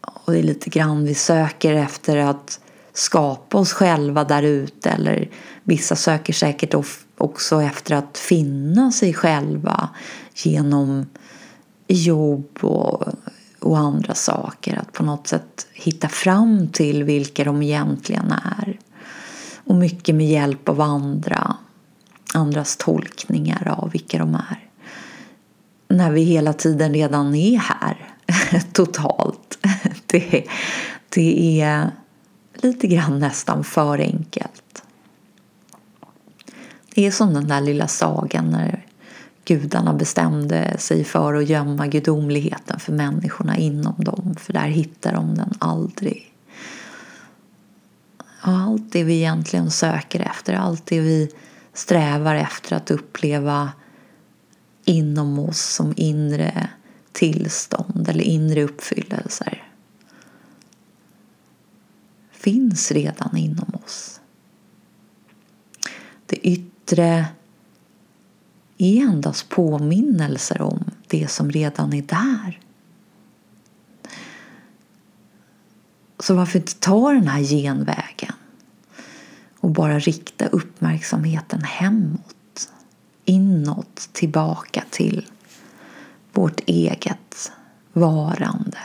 Och 0.00 0.32
det 0.32 0.38
är 0.38 0.42
lite 0.42 0.70
grann 0.70 1.04
vi 1.04 1.14
söker 1.14 1.74
efter 1.74 2.16
att 2.16 2.60
skapa 2.98 3.58
oss 3.58 3.72
själva 3.72 4.24
där 4.24 4.42
ute 4.42 4.90
eller 4.90 5.28
vissa 5.62 5.96
söker 5.96 6.32
säkert 6.32 6.74
också 7.18 7.62
efter 7.62 7.94
att 7.94 8.18
finna 8.18 8.92
sig 8.92 9.14
själva 9.14 9.88
genom 10.34 11.06
jobb 11.86 12.58
och, 12.60 13.08
och 13.60 13.78
andra 13.78 14.14
saker. 14.14 14.78
Att 14.78 14.92
på 14.92 15.02
något 15.02 15.26
sätt 15.26 15.66
hitta 15.72 16.08
fram 16.08 16.68
till 16.68 17.04
vilka 17.04 17.44
de 17.44 17.62
egentligen 17.62 18.32
är. 18.32 18.78
Och 19.64 19.74
mycket 19.74 20.14
med 20.14 20.28
hjälp 20.28 20.68
av 20.68 20.80
andra, 20.80 21.56
andras 22.34 22.76
tolkningar 22.76 23.74
av 23.78 23.90
vilka 23.90 24.18
de 24.18 24.34
är. 24.34 24.68
När 25.88 26.10
vi 26.10 26.22
hela 26.22 26.52
tiden 26.52 26.94
redan 26.94 27.34
är 27.34 27.58
här 27.58 28.14
totalt. 28.72 29.58
Det, 30.06 30.44
det 31.08 31.60
är 31.60 31.90
lite 32.62 32.86
grann 32.86 33.18
nästan 33.18 33.64
för 33.64 33.98
enkelt. 33.98 34.82
Det 36.94 37.06
är 37.06 37.10
som 37.10 37.34
den 37.34 37.48
där 37.48 37.60
lilla 37.60 37.88
sagan 37.88 38.50
när 38.50 38.86
gudarna 39.44 39.94
bestämde 39.94 40.78
sig 40.78 41.04
för 41.04 41.34
att 41.34 41.48
gömma 41.48 41.86
gudomligheten 41.86 42.80
för 42.80 42.92
människorna 42.92 43.56
inom 43.56 43.94
dem 43.98 44.36
för 44.38 44.52
där 44.52 44.68
hittar 44.68 45.12
de 45.12 45.34
den 45.34 45.54
aldrig. 45.58 46.34
Och 48.42 48.52
allt 48.52 48.92
det 48.92 49.04
vi 49.04 49.14
egentligen 49.14 49.70
söker 49.70 50.20
efter, 50.20 50.54
allt 50.54 50.86
det 50.86 51.00
vi 51.00 51.30
strävar 51.72 52.34
efter 52.34 52.76
att 52.76 52.90
uppleva 52.90 53.72
inom 54.84 55.38
oss 55.38 55.60
som 55.60 55.94
inre 55.96 56.68
tillstånd 57.12 58.08
eller 58.08 58.24
inre 58.24 58.64
uppfyllelser 58.64 59.67
finns 62.38 62.92
redan 62.92 63.36
inom 63.36 63.74
oss. 63.84 64.20
Det 66.26 66.36
yttre 66.48 67.26
är 68.78 69.02
endast 69.02 69.48
påminnelser 69.48 70.62
om 70.62 70.84
det 71.06 71.28
som 71.30 71.50
redan 71.50 71.92
är 71.92 72.02
där. 72.02 72.60
Så 76.18 76.34
varför 76.34 76.58
inte 76.58 76.74
ta 76.74 77.12
den 77.12 77.28
här 77.28 77.42
genvägen 77.42 78.32
och 79.60 79.70
bara 79.70 79.98
rikta 79.98 80.46
uppmärksamheten 80.46 81.62
hemåt, 81.62 82.70
inåt, 83.24 84.08
tillbaka 84.12 84.84
till 84.90 85.26
vårt 86.32 86.60
eget 86.66 87.52
varande. 87.92 88.78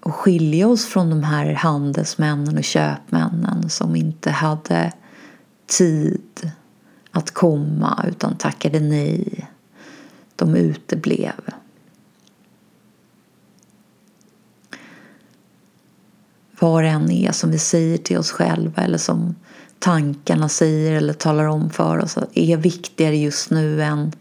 Och 0.00 0.14
skilja 0.14 0.68
oss 0.68 0.86
från 0.86 1.10
de 1.10 1.22
här 1.22 1.52
handelsmännen 1.52 2.58
och 2.58 2.64
köpmännen 2.64 3.70
som 3.70 3.96
inte 3.96 4.30
hade 4.30 4.92
tid 5.66 6.52
att 7.10 7.30
komma 7.30 8.04
utan 8.08 8.36
tackade 8.36 8.80
nej. 8.80 9.50
De 10.36 10.56
uteblev. 10.56 11.40
Vad 16.58 16.84
det 16.84 16.88
än 16.88 17.10
är 17.10 17.32
som 17.32 17.50
vi 17.50 17.58
säger 17.58 17.98
till 17.98 18.18
oss 18.18 18.30
själva 18.30 18.82
eller 18.82 18.98
som 18.98 19.34
tankarna 19.78 20.48
säger 20.48 20.92
eller 20.92 21.12
talar 21.12 21.44
om 21.44 21.70
för 21.70 21.98
oss 21.98 22.18
är 22.34 22.56
viktigare 22.56 23.16
just 23.16 23.50
nu 23.50 23.82
än 23.82 24.12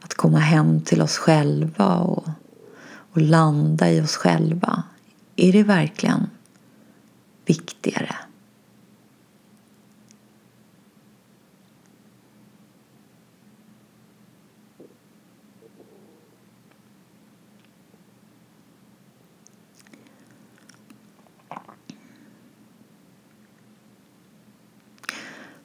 att 0.00 0.14
komma 0.14 0.38
hem 0.38 0.80
till 0.80 1.02
oss 1.02 1.16
själva 1.16 1.96
och 1.96 2.28
och 3.12 3.20
landa 3.20 3.90
i 3.90 4.00
oss 4.00 4.16
själva. 4.16 4.82
Är 5.36 5.52
det 5.52 5.62
verkligen 5.62 6.30
viktigare? 7.46 8.16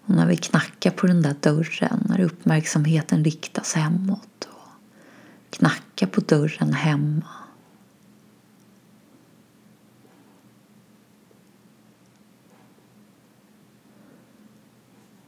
Och 0.05 0.15
när 0.15 0.27
vi 0.27 0.37
knackar 0.37 0.91
på 0.91 1.07
den 1.07 1.21
där 1.21 1.35
dörren, 1.39 2.05
när 2.09 2.19
uppmärksamheten 2.21 3.23
riktas 3.23 3.73
hemåt 3.73 4.32
knacka 6.03 6.07
på 6.07 6.21
dörren 6.21 6.73
hemma 6.73 7.25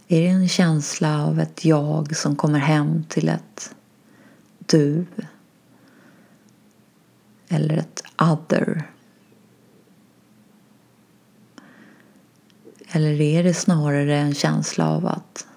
Är 0.08 0.22
det 0.22 0.28
en 0.28 0.48
känsla 0.48 1.26
av 1.26 1.40
ett 1.40 1.66
jag 1.66 2.16
som 2.16 2.36
kommer 2.36 2.60
hem 2.60 3.04
till 3.10 3.30
ett 3.30 3.76
du? 4.60 5.06
Eller 7.50 7.78
ett 7.78 8.04
other? 8.18 8.92
Eller 12.92 13.22
är 13.22 13.44
det 13.44 13.54
snarare 13.54 14.18
en 14.18 14.34
känsla 14.34 14.90
av 14.90 15.06
att 15.06 15.48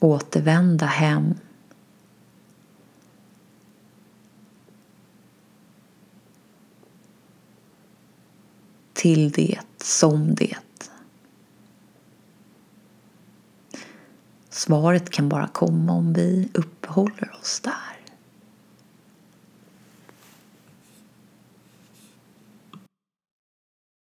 återvända 0.00 0.86
hem 0.86 1.34
till 8.96 9.30
det 9.30 9.58
som 9.78 10.34
det 10.34 10.56
Svaret 14.50 15.10
kan 15.10 15.28
bara 15.28 15.48
komma 15.48 15.92
om 15.92 16.12
vi 16.12 16.48
uppehåller 16.54 17.36
oss 17.40 17.60
där. 17.60 17.95